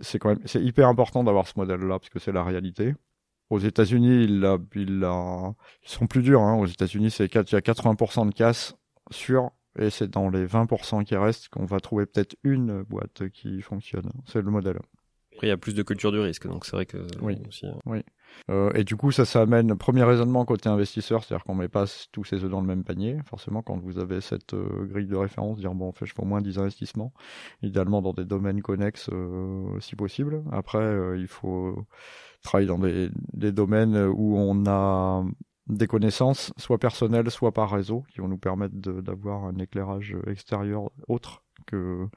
[0.00, 2.94] c'est quand même, c'est hyper important d'avoir ce modèle-là parce que c'est la réalité.
[3.50, 6.40] Aux États-Unis, il a, il a, ils sont plus durs.
[6.40, 6.56] Hein.
[6.56, 8.76] Aux États-Unis, c'est il y a 80% de casse
[9.10, 13.62] sur, et c'est dans les 20% qui restent qu'on va trouver peut-être une boîte qui
[13.62, 14.10] fonctionne.
[14.26, 14.78] C'est le modèle.
[15.32, 17.38] Après, il y a plus de culture du risque, donc c'est vrai que oui.
[17.46, 18.02] Aussi, euh, oui.
[18.50, 21.84] Euh, et du coup, ça, ça amène premier raisonnement côté investisseur, c'est-à-dire qu'on met pas
[22.12, 23.18] tous ses œufs dans le même panier.
[23.26, 26.22] Forcément, quand vous avez cette euh, grille de référence, dire bon, en fait, je fais
[26.22, 27.12] au moins 10 investissements,
[27.62, 30.42] idéalement dans des domaines connexes euh, si possible.
[30.52, 31.86] Après, euh, il faut
[32.42, 35.24] travaille dans des, des domaines où on a
[35.70, 40.90] des connaissances, soit personnelles, soit par réseau, qui vont nous permettre d'avoir un éclairage extérieur
[41.08, 42.08] autre que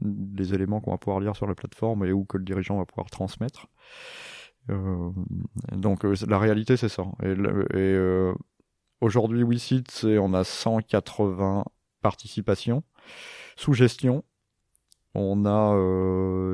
[0.00, 2.84] les éléments qu'on va pouvoir lire sur la plateforme et ou que le dirigeant va
[2.84, 3.68] pouvoir transmettre.
[4.70, 5.10] Euh,
[5.72, 7.04] donc euh, la réalité c'est ça.
[7.22, 7.34] Et,
[7.76, 8.34] euh,
[9.00, 9.44] aujourd'hui
[9.88, 11.64] c'est on a 180
[12.02, 12.82] participations
[13.56, 14.24] sous gestion.
[15.14, 15.74] On a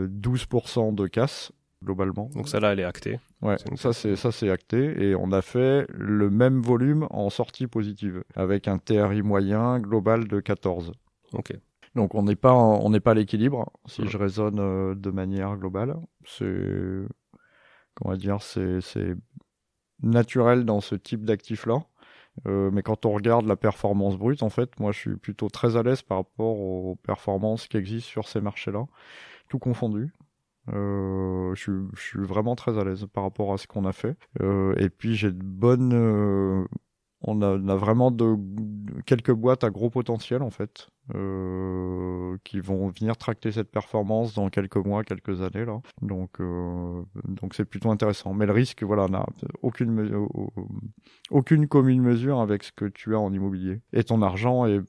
[0.06, 1.50] 12% de casse
[1.82, 2.30] globalement.
[2.34, 3.18] Donc ça là, elle est actée.
[3.40, 7.66] Ouais, ça c'est ça c'est acté et on a fait le même volume en sortie
[7.66, 10.92] positive avec un TRI moyen global de 14.
[11.32, 11.52] Ok.
[11.94, 15.56] Donc on n'est pas on n'est pas à l'équilibre si je raisonne euh, de manière
[15.56, 15.96] globale.
[16.24, 17.04] C'est
[17.94, 19.14] comment dire c'est c'est
[20.02, 21.82] naturel dans ce type d'actif là.
[22.46, 25.76] Euh, mais quand on regarde la performance brute, en fait, moi je suis plutôt très
[25.76, 28.86] à l'aise par rapport aux performances qui existent sur ces marchés-là,
[29.48, 30.12] tout confondu.
[30.68, 34.16] Euh, je, je, suis vraiment très à l'aise par rapport à ce qu'on a fait.
[34.42, 36.64] Euh, et puis j'ai de bonnes, euh,
[37.22, 38.36] on, a, on, a, vraiment de,
[39.04, 44.50] quelques boîtes à gros potentiel en fait, euh, qui vont venir tracter cette performance dans
[44.50, 45.80] quelques mois, quelques années là.
[46.00, 48.32] Donc euh, donc c'est plutôt intéressant.
[48.32, 49.26] Mais le risque, voilà, n'a
[49.62, 50.28] aucune
[51.30, 53.80] aucune commune mesure avec ce que tu as en immobilier.
[53.92, 54.80] Et ton argent est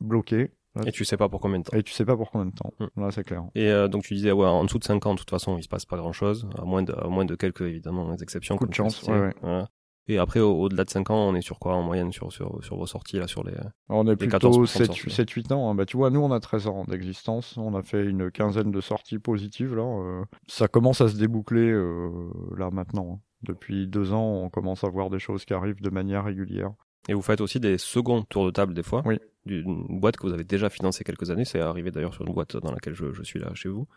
[0.00, 0.52] bloqué
[0.86, 1.76] et tu sais pas pour combien de temps.
[1.76, 2.72] Et tu sais pas pour combien de temps.
[2.78, 3.00] Hmm.
[3.00, 3.44] Là, c'est clair.
[3.54, 5.62] Et euh, donc tu disais, ouais, en dessous de 5 ans, de toute façon, il
[5.62, 8.56] se passe pas grand chose, à moins de, à moins de quelques, évidemment, exceptions.
[8.56, 9.34] Coup de chance, ouais, ouais.
[9.42, 9.68] Voilà.
[10.10, 12.76] Et après, au-delà de 5 ans, on est sur quoi en moyenne sur, sur, sur
[12.76, 13.52] vos sorties, là, sur les.
[13.90, 15.70] on est plutôt 7-8 ans.
[15.70, 15.74] Hein.
[15.74, 17.58] Bah, tu vois, nous, on a 13 ans d'existence.
[17.58, 19.82] On a fait une quinzaine de sorties positives, là.
[19.82, 23.16] Euh, ça commence à se déboucler, euh, là, maintenant.
[23.16, 23.20] Hein.
[23.42, 26.70] Depuis deux ans, on commence à voir des choses qui arrivent de manière régulière.
[27.08, 29.18] Et vous faites aussi des seconds tours de table des fois Oui.
[29.48, 31.44] D'une boîte que vous avez déjà financée quelques années.
[31.44, 33.88] C'est arrivé d'ailleurs sur une boîte dans laquelle je, suis là chez vous.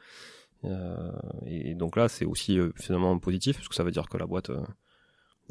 [0.64, 1.12] Euh,
[1.46, 4.26] et donc là, c'est aussi euh, finalement positif, parce que ça veut dire que la
[4.26, 4.52] boîte,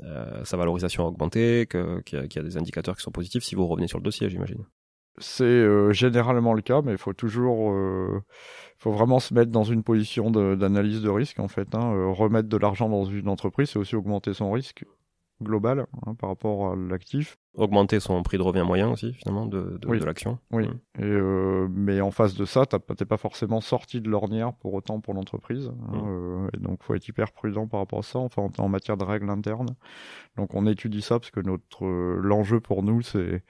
[0.03, 3.67] euh, sa valorisation a augmenté, qu'il y, a des indicateurs qui sont positifs si vous
[3.67, 4.65] revenez sur le dossier, j'imagine.
[5.19, 8.23] C'est généralement le cas, mais il faut toujours, euh,
[8.79, 11.75] faut vraiment se mettre dans une position d'analyse de, de, risque en fait.
[11.75, 12.13] Hein.
[12.13, 14.85] remettre de l'argent dans une entreprise, c'est aussi augmenter son risque
[15.43, 17.39] global hein, par rapport à l'actif.
[17.55, 19.99] Augmenter son prix de revient moyen aussi finalement de, de, oui.
[19.99, 20.39] de l'action.
[20.53, 20.69] Oui.
[20.69, 21.03] Mmh.
[21.03, 25.01] Et euh, mais en face de ça, t'es pas forcément sorti de l'ornière pour autant
[25.01, 25.69] pour l'entreprise.
[25.69, 26.09] Hein, mmh.
[26.09, 28.19] euh, et donc faut être hyper prudent par rapport à ça.
[28.19, 29.75] Enfin en, en matière de règles internes.
[30.37, 33.43] Donc on étudie ça parce que notre euh, l'enjeu pour nous c'est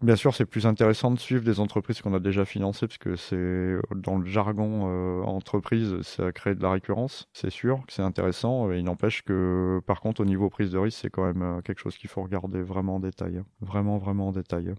[0.00, 3.16] Bien sûr, c'est plus intéressant de suivre des entreprises qu'on a déjà financées, parce que
[3.16, 8.02] c'est dans le jargon euh, entreprise, ça crée de la récurrence, c'est sûr que c'est
[8.02, 8.70] intéressant.
[8.70, 11.80] il n'empêche que, par contre, au niveau prise de risque, c'est quand même euh, quelque
[11.80, 14.72] chose qu'il faut regarder vraiment en détail, vraiment, vraiment en détail.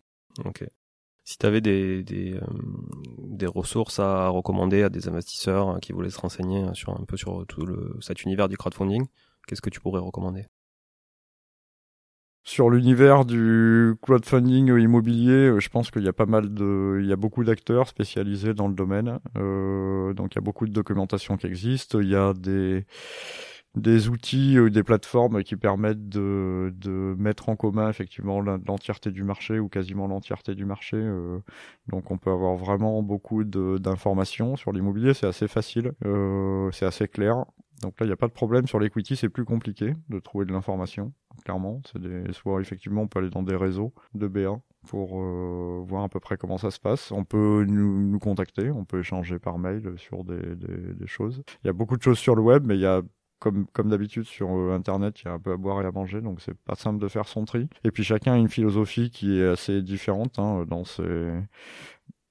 [0.46, 0.64] Ok.
[1.26, 6.66] Si tu avais des, euh, ressources à recommander à des investisseurs qui voulaient se renseigner
[6.74, 9.06] sur un peu sur tout le, cet univers du crowdfunding,
[9.48, 10.46] qu'est-ce que tu pourrais recommander?
[12.44, 17.14] Sur l'univers du crowdfunding immobilier, je pense qu'il y a pas mal de, il y
[17.14, 19.20] a beaucoup d'acteurs spécialisés dans le domaine.
[19.38, 21.96] Euh, donc il y a beaucoup de documentation qui existe.
[22.00, 22.86] Il y a des
[23.76, 29.24] des outils, euh, des plateformes qui permettent de, de mettre en commun effectivement l'entièreté du
[29.24, 30.98] marché ou quasiment l'entièreté du marché.
[30.98, 31.40] Euh,
[31.88, 37.08] donc on peut avoir vraiment beaucoup d'informations sur l'immobilier, c'est assez facile, euh, c'est assez
[37.08, 37.46] clair.
[37.82, 40.46] Donc là, il n'y a pas de problème sur l'equity, c'est plus compliqué de trouver
[40.46, 41.14] de l'information,
[41.44, 41.82] clairement.
[41.92, 42.34] C'est des...
[42.34, 46.20] Soit effectivement, on peut aller dans des réseaux de BA pour euh, voir à peu
[46.20, 47.12] près comment ça se passe.
[47.12, 51.44] On peut nous, nous contacter, on peut échanger par mail sur des, des, des, choses.
[51.64, 53.02] Il y a beaucoup de choses sur le web, mais il y a
[53.40, 55.92] comme, comme d'habitude sur euh, Internet, il y a un peu à boire et à
[55.92, 57.68] manger, donc c'est pas simple de faire son tri.
[57.84, 61.32] Et puis chacun a une philosophie qui est assez différente hein, dans ces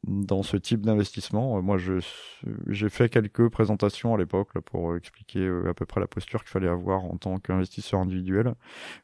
[0.04, 1.58] dans ce type d'investissement.
[1.58, 1.76] Euh, moi,
[2.68, 6.50] j'ai fait quelques présentations à l'époque pour expliquer euh, à peu près la posture qu'il
[6.50, 8.54] fallait avoir en tant qu'investisseur individuel.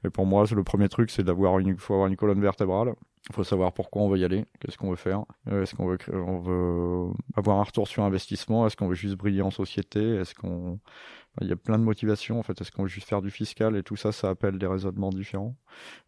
[0.04, 2.94] Et pour moi, le premier truc, c'est d'avoir une, faut avoir une colonne vertébrale.
[3.30, 5.96] Il faut savoir pourquoi on veut y aller, qu'est-ce qu'on veut faire, est-ce qu'on veut,
[6.12, 10.34] on veut avoir un retour sur investissement, est-ce qu'on veut juste briller en société, est-ce
[10.34, 10.78] qu'on
[11.40, 12.60] il y a plein de motivations en fait.
[12.60, 15.56] Est-ce qu'on veut juste faire du fiscal et tout ça, ça appelle des raisonnements différents.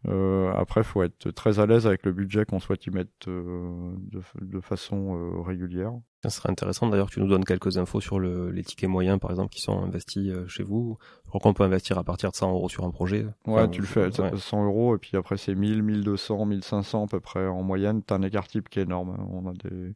[0.07, 3.93] Euh, après, faut être très à l'aise avec le budget qu'on souhaite y mettre euh,
[4.11, 5.91] de, de, façon euh, régulière.
[6.23, 9.19] Ça serait intéressant d'ailleurs que tu nous donnes quelques infos sur le, les tickets moyens
[9.19, 10.97] par exemple qui sont investis euh, chez vous.
[11.29, 13.87] Pourquoi on peut investir à partir de 100 euros sur un projet Ouais, tu le
[13.87, 18.01] fais, 100 euros et puis après c'est 1000, 1200, 1500 à peu près en moyenne.
[18.01, 19.17] T'as un écart type qui est énorme.
[19.31, 19.93] On a des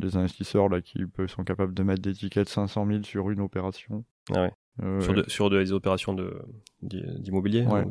[0.00, 3.40] des investisseurs là qui sont capables de mettre des tickets de 500 000 sur une
[3.40, 4.04] opération.
[4.34, 4.52] Ah ouais.
[4.82, 6.42] Euh, sur, de, sur des opérations de
[6.80, 7.84] d'immobilier ouais,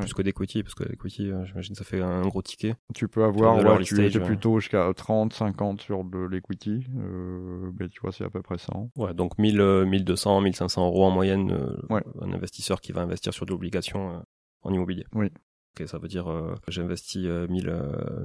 [0.00, 2.74] plus que d'equity parce que l'equity euh, j'imagine ça fait un gros ticket.
[2.94, 7.88] Tu peux avoir ouais, tu es plutôt jusqu'à 30 50 sur de l'equity euh, mais
[7.88, 11.50] tu vois c'est à peu près ça ouais donc 1000 1200 1500 euros en moyenne
[11.52, 14.22] euh, un investisseur qui va investir sur de l'obligation
[14.62, 15.06] en immobilier.
[15.14, 15.28] Oui.
[15.76, 17.74] Okay, ça veut dire euh, j'investis 1000,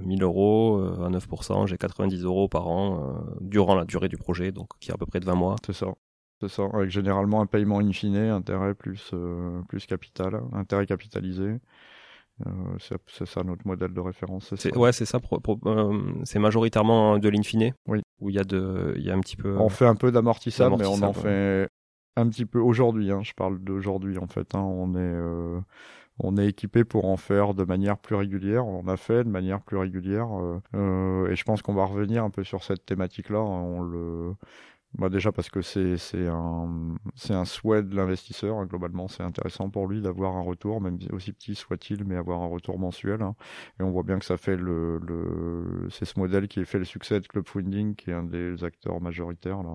[0.03, 4.70] 1000 euros à 9%, j'ai 90 euros par an durant la durée du projet, donc
[4.80, 5.55] qui est à peu près de 20 mois.
[5.66, 5.88] C'est ça.
[6.42, 11.60] C'est ça, avec généralement un paiement in fine, intérêt plus, euh, plus capital, intérêt capitalisé.
[12.48, 12.52] Euh,
[13.08, 14.54] c'est ça notre modèle de référence.
[14.56, 15.20] C'est ouais, c'est ça.
[15.66, 17.74] Euh, c'est majoritairement de l'infine.
[17.88, 18.02] Oui.
[18.22, 19.58] Où il y a de, il y a un petit peu.
[19.58, 21.68] On fait un peu d'amortissable, mais on en fait
[22.16, 23.12] un petit peu aujourd'hui.
[23.12, 24.56] Hein, je parle d'aujourd'hui en fait.
[24.56, 25.62] Hein, on est
[26.22, 28.68] on est équipé pour en faire de manière plus régulière.
[28.68, 30.28] On a fait de manière plus régulière,
[30.76, 33.40] euh, et je pense qu'on va revenir un peu sur cette thématique-là.
[33.40, 34.34] On le,
[34.98, 39.24] bah déjà parce que c'est c'est un c'est un souhait de l'investisseur hein, globalement c'est
[39.24, 43.22] intéressant pour lui d'avoir un retour même aussi petit soit-il mais avoir un retour mensuel
[43.22, 43.36] hein.
[43.80, 46.80] et on voit bien que ça fait le, le c'est ce modèle qui a fait
[46.80, 49.70] le succès de Club Funding qui est un des acteurs majoritaires là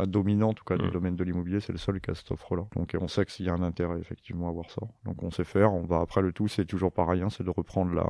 [0.00, 0.90] euh, dominant en tout cas du mmh.
[0.90, 1.60] domaine de l'immobilier.
[1.60, 3.62] C'est le seul qui a cette offre là donc on sait qu'il y a un
[3.62, 4.82] intérêt effectivement à avoir ça.
[5.04, 5.72] Donc on sait faire.
[5.72, 8.06] On va après le tout c'est toujours pareil hein, c'est de reprendre la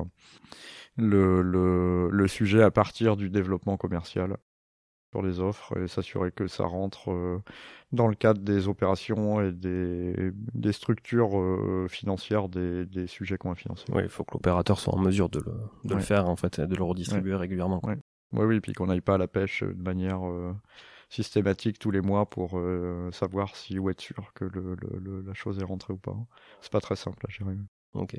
[0.97, 4.37] le, le, le sujet à partir du développement commercial
[5.11, 7.43] sur les offres et s'assurer que ça rentre euh,
[7.93, 13.49] dans le cadre des opérations et des, des structures euh, financières des, des sujets qu'on
[13.49, 13.87] va financer.
[13.93, 15.55] Oui, il faut que l'opérateur soit en mesure de le,
[15.85, 17.81] de le faire en fait et de le redistribuer régulièrement.
[17.85, 17.95] Oui,
[18.33, 20.53] oui, oui, puis qu'on n'aille pas à la pêche de manière euh,
[21.09, 22.61] systématique tous les mois pour
[23.13, 26.15] savoir si ou être sûr que le, le, la chose est rentrée ou pas.
[26.61, 27.57] C'est pas très simple à gérer.
[27.95, 28.13] Ok.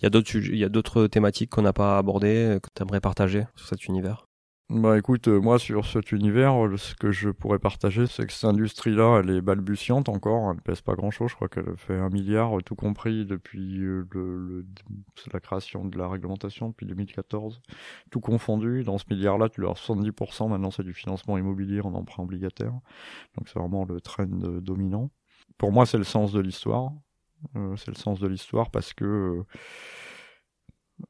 [0.00, 2.82] Il y a d'autres il y a d'autres thématiques qu'on n'a pas abordées que tu
[2.82, 4.27] aimerais partager sur cet univers?
[4.70, 8.32] Bah écoute, euh, moi sur cet univers, euh, ce que je pourrais partager, c'est que
[8.34, 12.10] cette industrie-là, elle est balbutiante encore, elle pèse pas grand-chose, je crois qu'elle fait un
[12.10, 14.66] milliard, tout compris depuis euh, le,
[15.32, 17.62] la création de la réglementation depuis 2014,
[18.10, 18.84] tout confondu.
[18.84, 22.72] Dans ce milliard-là, tu as 70% maintenant, c'est du financement immobilier en emprunt obligataire,
[23.38, 25.08] donc c'est vraiment le trend dominant.
[25.56, 26.92] Pour moi, c'est le sens de l'histoire,
[27.54, 29.44] c'est le sens de l'histoire parce que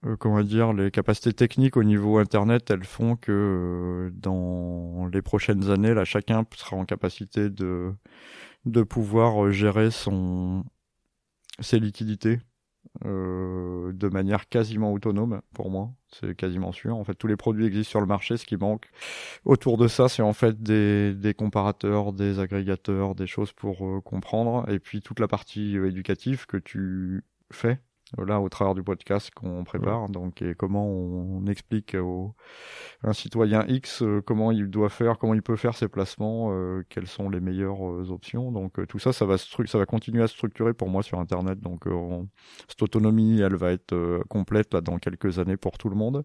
[0.05, 5.23] euh, comment dire, les capacités techniques au niveau internet, elles font que euh, dans les
[5.23, 7.93] prochaines années, là, chacun sera en capacité de
[8.67, 10.65] de pouvoir euh, gérer son
[11.61, 12.41] ses liquidités
[13.05, 16.97] euh, de manière quasiment autonome pour moi, c'est quasiment sûr.
[16.97, 18.37] En fait, tous les produits existent sur le marché.
[18.37, 18.91] Ce qui manque
[19.45, 24.69] autour de ça, c'est en fait des, des comparateurs, des agrégateurs, des choses pour comprendre,
[24.71, 27.81] et puis toute la partie éducative que tu fais
[28.17, 32.35] là au travers du podcast qu'on prépare donc et comment on, explique au
[33.03, 36.83] un citoyen X euh, comment il doit faire comment il peut faire ses placements euh,
[36.89, 38.53] quelles sont les meilleures euh, options.
[38.53, 41.61] Donc tout ça ça va ça va continuer à se structurer pour moi sur internet.
[41.61, 41.85] Donc
[42.69, 46.25] cette autonomie elle va être complète là dans quelques années pour tout le monde.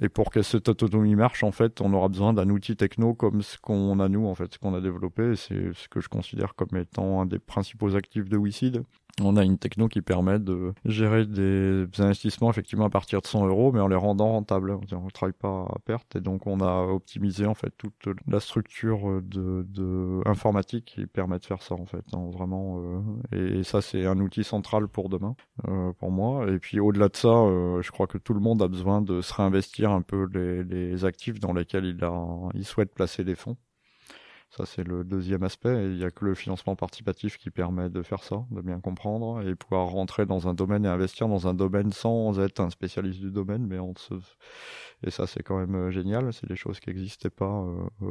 [0.00, 3.42] Et pour que cette autonomie marche en fait on aura besoin d'un outil techno comme
[3.42, 5.36] ce qu'on a nous en fait ce qu'on a développé.
[5.36, 8.82] C'est ce que je considère comme étant un des principaux actifs de WeSeed
[9.22, 13.46] On a une techno qui permet de gérer des investissements effectivement à partir de 100
[13.46, 14.78] euros, mais en les rendant rentables.
[14.92, 17.94] On ne travaille pas à perte et donc on a optimisé en fait toute
[18.28, 22.04] la structure de, de informatique qui permet de faire ça en fait.
[22.12, 22.78] Hein, vraiment,
[23.32, 25.34] euh, et, ça c'est un outil central pour demain,
[25.66, 26.50] euh, pour moi.
[26.50, 29.22] Et puis au-delà de ça, euh, je crois que tout le monde a besoin de
[29.22, 32.12] se réinvestir un peu les, les actifs dans lesquels il, a,
[32.54, 33.56] il souhaite placer des fonds.
[34.50, 35.90] Ça, c'est le deuxième aspect.
[35.90, 39.46] il n'y a que le financement participatif qui permet de faire ça, de bien comprendre
[39.46, 43.20] et pouvoir rentrer dans un domaine et investir dans un domaine sans être un spécialiste
[43.20, 43.66] du domaine.
[43.66, 44.14] Mais on se...
[45.02, 46.32] Et ça, c'est quand même euh, génial.
[46.32, 47.66] C'est des choses qui n'existaient pas
[48.02, 48.06] euh,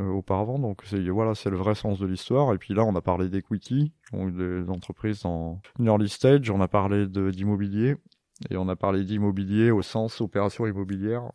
[0.00, 0.58] euh, auparavant.
[0.58, 2.52] Donc, voilà, c'est le vrai sens de l'histoire.
[2.54, 6.50] Et puis là, on a parlé d'equity, des entreprises en early stage.
[6.50, 7.96] On a parlé d'immobilier.
[8.48, 11.30] Et on a parlé d'immobilier au sens opération immobilière,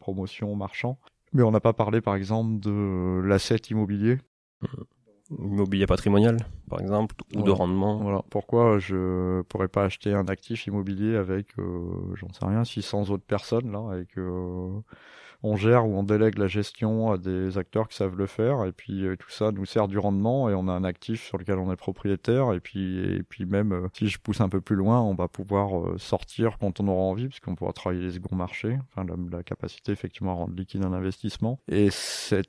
[0.00, 0.98] promotion, marchand.
[1.32, 4.18] Mais on n'a pas parlé, par exemple, de l'asset immobilier.
[5.30, 6.36] Immobilier patrimonial,
[6.68, 7.96] par exemple, ou de rendement.
[7.98, 8.22] Voilà.
[8.28, 13.24] Pourquoi je pourrais pas acheter un actif immobilier avec, euh, j'en sais rien, 600 autres
[13.24, 14.68] personnes là, avec euh,
[15.42, 18.64] on gère ou on délègue la gestion à des acteurs qui savent le faire.
[18.64, 21.38] Et puis euh, tout ça nous sert du rendement et on a un actif sur
[21.38, 22.52] lequel on est propriétaire.
[22.52, 25.28] Et puis et puis même euh, si je pousse un peu plus loin on va
[25.28, 28.78] pouvoir euh, sortir quand on aura envie puisqu'on pourra travailler les seconds marchés.
[28.90, 31.58] Enfin la, capacité effectivement à rendre liquide un investissement.
[31.68, 32.48] Et cette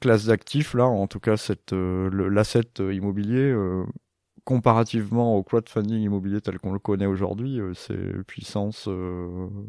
[0.00, 3.54] classe d'actifs là en tout cas cette l'asset immobilier
[4.44, 8.88] comparativement au crowdfunding immobilier tel qu'on le connaît aujourd'hui, c'est puissance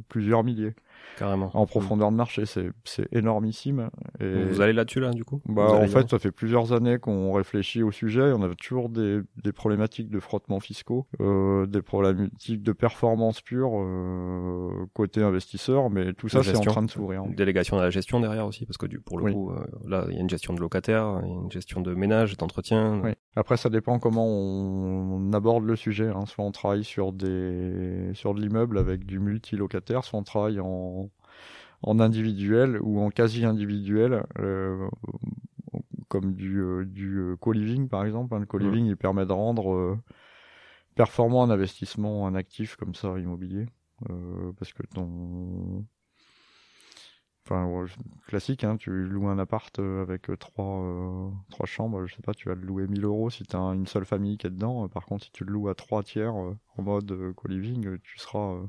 [0.07, 0.73] plusieurs milliers.
[1.17, 1.51] Carrément.
[1.53, 3.89] En profondeur de marché, c'est, c'est énormissime.
[4.19, 4.43] Et...
[4.43, 7.83] Vous allez là-dessus, là, du coup bah, En fait, ça fait plusieurs années qu'on réfléchit
[7.83, 8.31] au sujet.
[8.33, 13.71] On a toujours des, des problématiques de frottement fiscaux, euh, des problématiques de performance pure
[13.75, 17.23] euh, côté investisseur, mais tout ça, c'est en train de s'ouvrir.
[17.27, 20.15] Délégation de la gestion derrière aussi, parce que du, pour le coup, euh, là, il
[20.15, 23.01] y a une gestion de locataire, il y a une gestion de ménage, d'entretien.
[23.03, 23.11] Oui.
[23.35, 26.07] Après, ça dépend comment on, aborde le sujet.
[26.07, 26.25] Hein.
[26.27, 30.67] Soit on travaille sur, des, sur de l'immeuble avec du multilocataire, soit on travaille en
[31.83, 34.89] en individuel ou en quasi individuel, euh,
[36.07, 38.37] comme du, euh, du euh, co-living par exemple.
[38.37, 39.99] Le co-living, il permet de rendre
[40.95, 43.65] performant un investissement, un actif comme ça immobilier,
[44.57, 45.85] parce que ton
[47.45, 47.85] Enfin,
[48.25, 52.55] classique, hein, tu loues un appart avec trois, trois chambres, je sais pas, tu vas
[52.55, 54.87] le louer 1000 euros si tu as une seule famille qui est dedans.
[54.87, 58.61] Par contre, si tu le loues à trois tiers en mode co-living, tu seras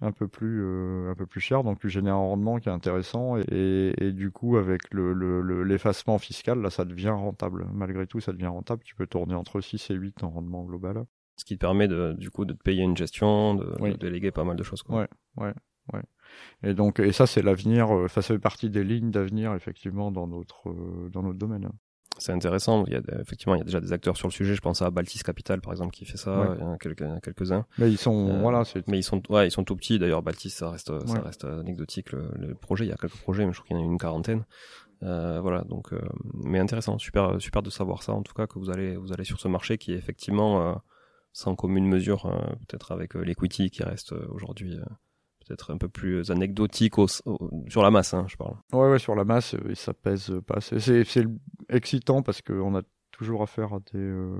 [0.00, 2.72] un peu plus euh, un peu plus cher donc tu génères un rendement qui est
[2.72, 5.12] intéressant et, et, du coup avec le
[5.62, 7.66] l'effacement le, fiscal là ça devient rentable.
[7.72, 8.82] Malgré tout ça devient rentable.
[8.84, 11.04] Tu peux tourner entre 6 et 8 en rendement global.
[11.36, 14.30] Ce qui te permet de du coup de te payer une gestion de, de déléguer
[14.30, 15.00] pas mal de choses quoi.
[15.00, 15.54] ouais ouais
[15.92, 16.02] ouais.
[16.62, 20.26] Et donc et ça c'est l'avenir euh, ça fait partie des lignes d'avenir effectivement dans
[20.26, 21.70] notre euh, dans notre domaine
[22.18, 22.84] c'est intéressant.
[22.86, 24.54] Il y a effectivement, il y a déjà des acteurs sur le sujet.
[24.54, 26.54] Je pense à Baltis Capital, par exemple, qui fait ça.
[26.56, 27.02] Il y en a quelques,
[27.52, 29.98] uns Mais ils sont, euh, voilà, Mais ils sont, ouais, ils sont tout petits.
[29.98, 32.12] D'ailleurs, Baltis, ça reste, ça reste anecdotique.
[32.12, 33.98] Le, projet, il y a quelques projets, mais je crois qu'il y en a une
[33.98, 34.44] quarantaine.
[35.02, 36.00] Euh, voilà, donc, euh,
[36.32, 38.12] mais intéressant, super, super de savoir ça.
[38.12, 40.74] En tout cas, que vous allez, vous allez sur ce marché qui est effectivement euh,
[41.32, 42.22] sans commune mesure,
[42.66, 44.78] peut-être avec l'equity qui reste aujourd'hui
[45.46, 46.94] peut-être un peu plus anecdotique
[47.68, 48.56] sur la masse, hein, je parle.
[48.72, 50.60] Ouais, ouais, sur la masse, euh, ça pèse pas.
[50.60, 51.04] C'est
[51.68, 52.82] excitant parce qu'on a
[53.12, 54.36] toujours affaire à des euh,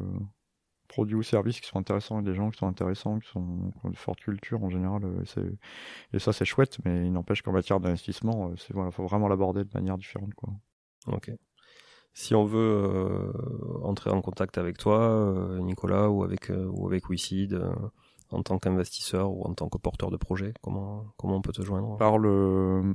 [0.88, 3.86] produits ou services qui sont intéressants et des gens qui sont intéressants, qui, sont, qui
[3.86, 5.04] ont une forte culture en général.
[5.04, 5.50] Euh,
[6.12, 9.64] et ça, c'est chouette, mais il n'empêche qu'en matière d'investissement, il voilà, faut vraiment l'aborder
[9.64, 10.34] de manière différente.
[10.34, 10.50] Quoi.
[11.06, 11.30] Ok.
[12.14, 13.30] Si on veut
[13.82, 17.60] entrer en contact avec toi, Nicolas, ou avec, ou avec WeSeed,
[18.30, 21.62] en tant qu'investisseur ou en tant que porteur de projet Comment, comment on peut te
[21.62, 21.96] joindre?
[21.96, 22.94] Par le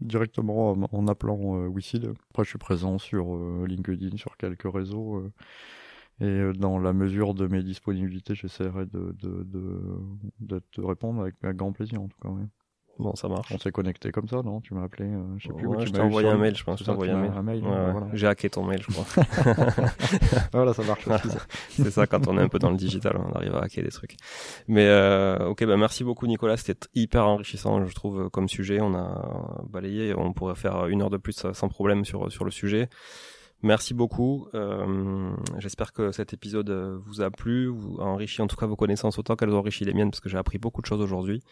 [0.00, 1.70] directement en appelant euh,
[2.30, 5.16] Après, je suis présent sur euh, LinkedIn, sur quelques réseaux.
[5.16, 5.32] Euh,
[6.20, 9.80] et euh, dans la mesure de mes disponibilités, j'essaierai de, de, de,
[10.40, 12.30] de, te répondre avec, avec grand plaisir, en tout cas.
[12.98, 13.52] Bon, ça marche.
[13.52, 14.60] On s'est connecté comme ça, non?
[14.60, 15.66] Tu m'as appelé, euh, je sais plus.
[15.66, 16.80] Ouais, tu m'as envoyé un mail, je pense.
[16.80, 17.62] Je t'ai envoyé un mail.
[18.12, 19.24] J'ai hacké ton mail, je crois.
[20.52, 21.06] voilà, ça marche.
[21.70, 23.90] c'est ça, quand on est un peu dans le digital, on arrive à hacker des
[23.90, 24.16] trucs.
[24.66, 28.80] Mais euh, ok, bah merci beaucoup Nicolas, c'était hyper enrichissant, je trouve, comme sujet.
[28.80, 32.50] On a balayé, on pourrait faire une heure de plus sans problème sur sur le
[32.50, 32.88] sujet.
[33.62, 34.48] Merci beaucoup.
[34.54, 36.70] Euh, J'espère que cet épisode
[37.06, 39.84] vous a plu, vous a enrichi en tout cas vos connaissances autant qu'elles ont enrichi
[39.84, 41.42] les miennes, parce que j'ai appris beaucoup de choses aujourd'hui.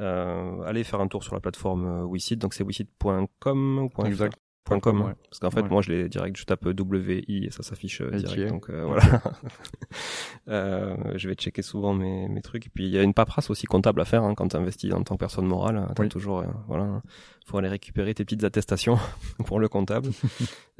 [0.00, 3.88] Euh, allez faire un tour sur la plateforme euh, WeSeed, donc c'est WeSeed.com.
[4.06, 4.36] Exact.
[4.66, 5.12] Com, ouais.
[5.28, 5.68] parce qu'en fait Ouais.
[5.68, 9.02] moi je l'ai direct je tape WI et ça s'affiche euh, direct donc euh, voilà
[10.48, 13.50] Euh, je vais checker souvent mes, mes trucs et puis il y a une paperasse
[13.50, 16.08] aussi comptable à faire hein, quand tu investis en tant que personne morale t'as Oui.
[16.08, 17.02] toujours euh, voilà
[17.46, 18.98] faut aller récupérer tes petites attestations
[19.46, 20.10] pour le comptable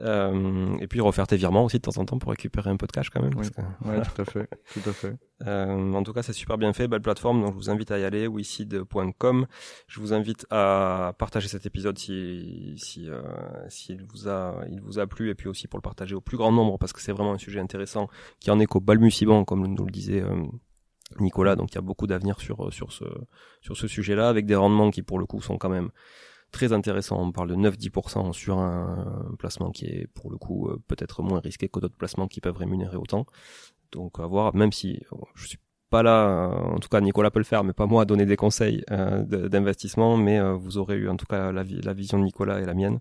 [0.00, 2.88] Euh, et puis refaire tes virements aussi de temps en temps pour récupérer un peu
[2.88, 3.46] de cash quand même Oui.
[3.48, 5.16] parce que, Ouais, tout à fait, tout à fait.
[5.46, 7.98] euh, en tout cas, c'est super bien fait, belle plateforme, donc je vous invite à
[8.00, 9.46] y aller, wicid.com.
[9.86, 13.22] Je vous invite à partager cet épisode si si euh,
[13.68, 16.36] s'il vous a il vous a plu et puis aussi pour le partager au plus
[16.38, 18.08] grand nombre parce que c'est vraiment un sujet intéressant
[18.40, 20.42] qui en est qu'au balbutiement comme nous le disait euh,
[21.20, 21.54] Nicolas.
[21.54, 23.04] Donc il y a beaucoup d'avenir sur sur ce
[23.60, 25.90] sur ce sujet-là avec des rendements qui pour le coup sont quand même
[26.54, 27.20] très intéressants.
[27.20, 31.40] On parle de 9-10% sur un placement qui est pour le coup euh, peut-être moins
[31.40, 33.26] risqué que d'autres placements qui peuvent rémunérer autant.
[33.92, 35.58] Donc à voir, même si euh, je suis
[35.90, 38.26] pas là, euh, en tout cas Nicolas peut le faire, mais pas moi à donner
[38.26, 41.92] des conseils euh, d'investissement, mais euh, vous aurez eu en tout cas la, vi- la
[41.92, 42.98] vision de Nicolas et la mienne.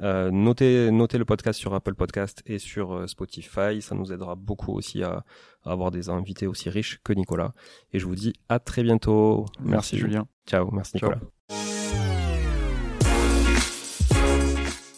[0.00, 4.72] Euh, notez, notez le podcast sur Apple Podcast et sur Spotify, ça nous aidera beaucoup
[4.72, 5.22] aussi à,
[5.64, 7.52] à avoir des invités aussi riches que Nicolas.
[7.92, 9.44] Et je vous dis à très bientôt.
[9.60, 10.26] Merci, Julien.
[10.46, 11.10] Ciao, merci Ciao.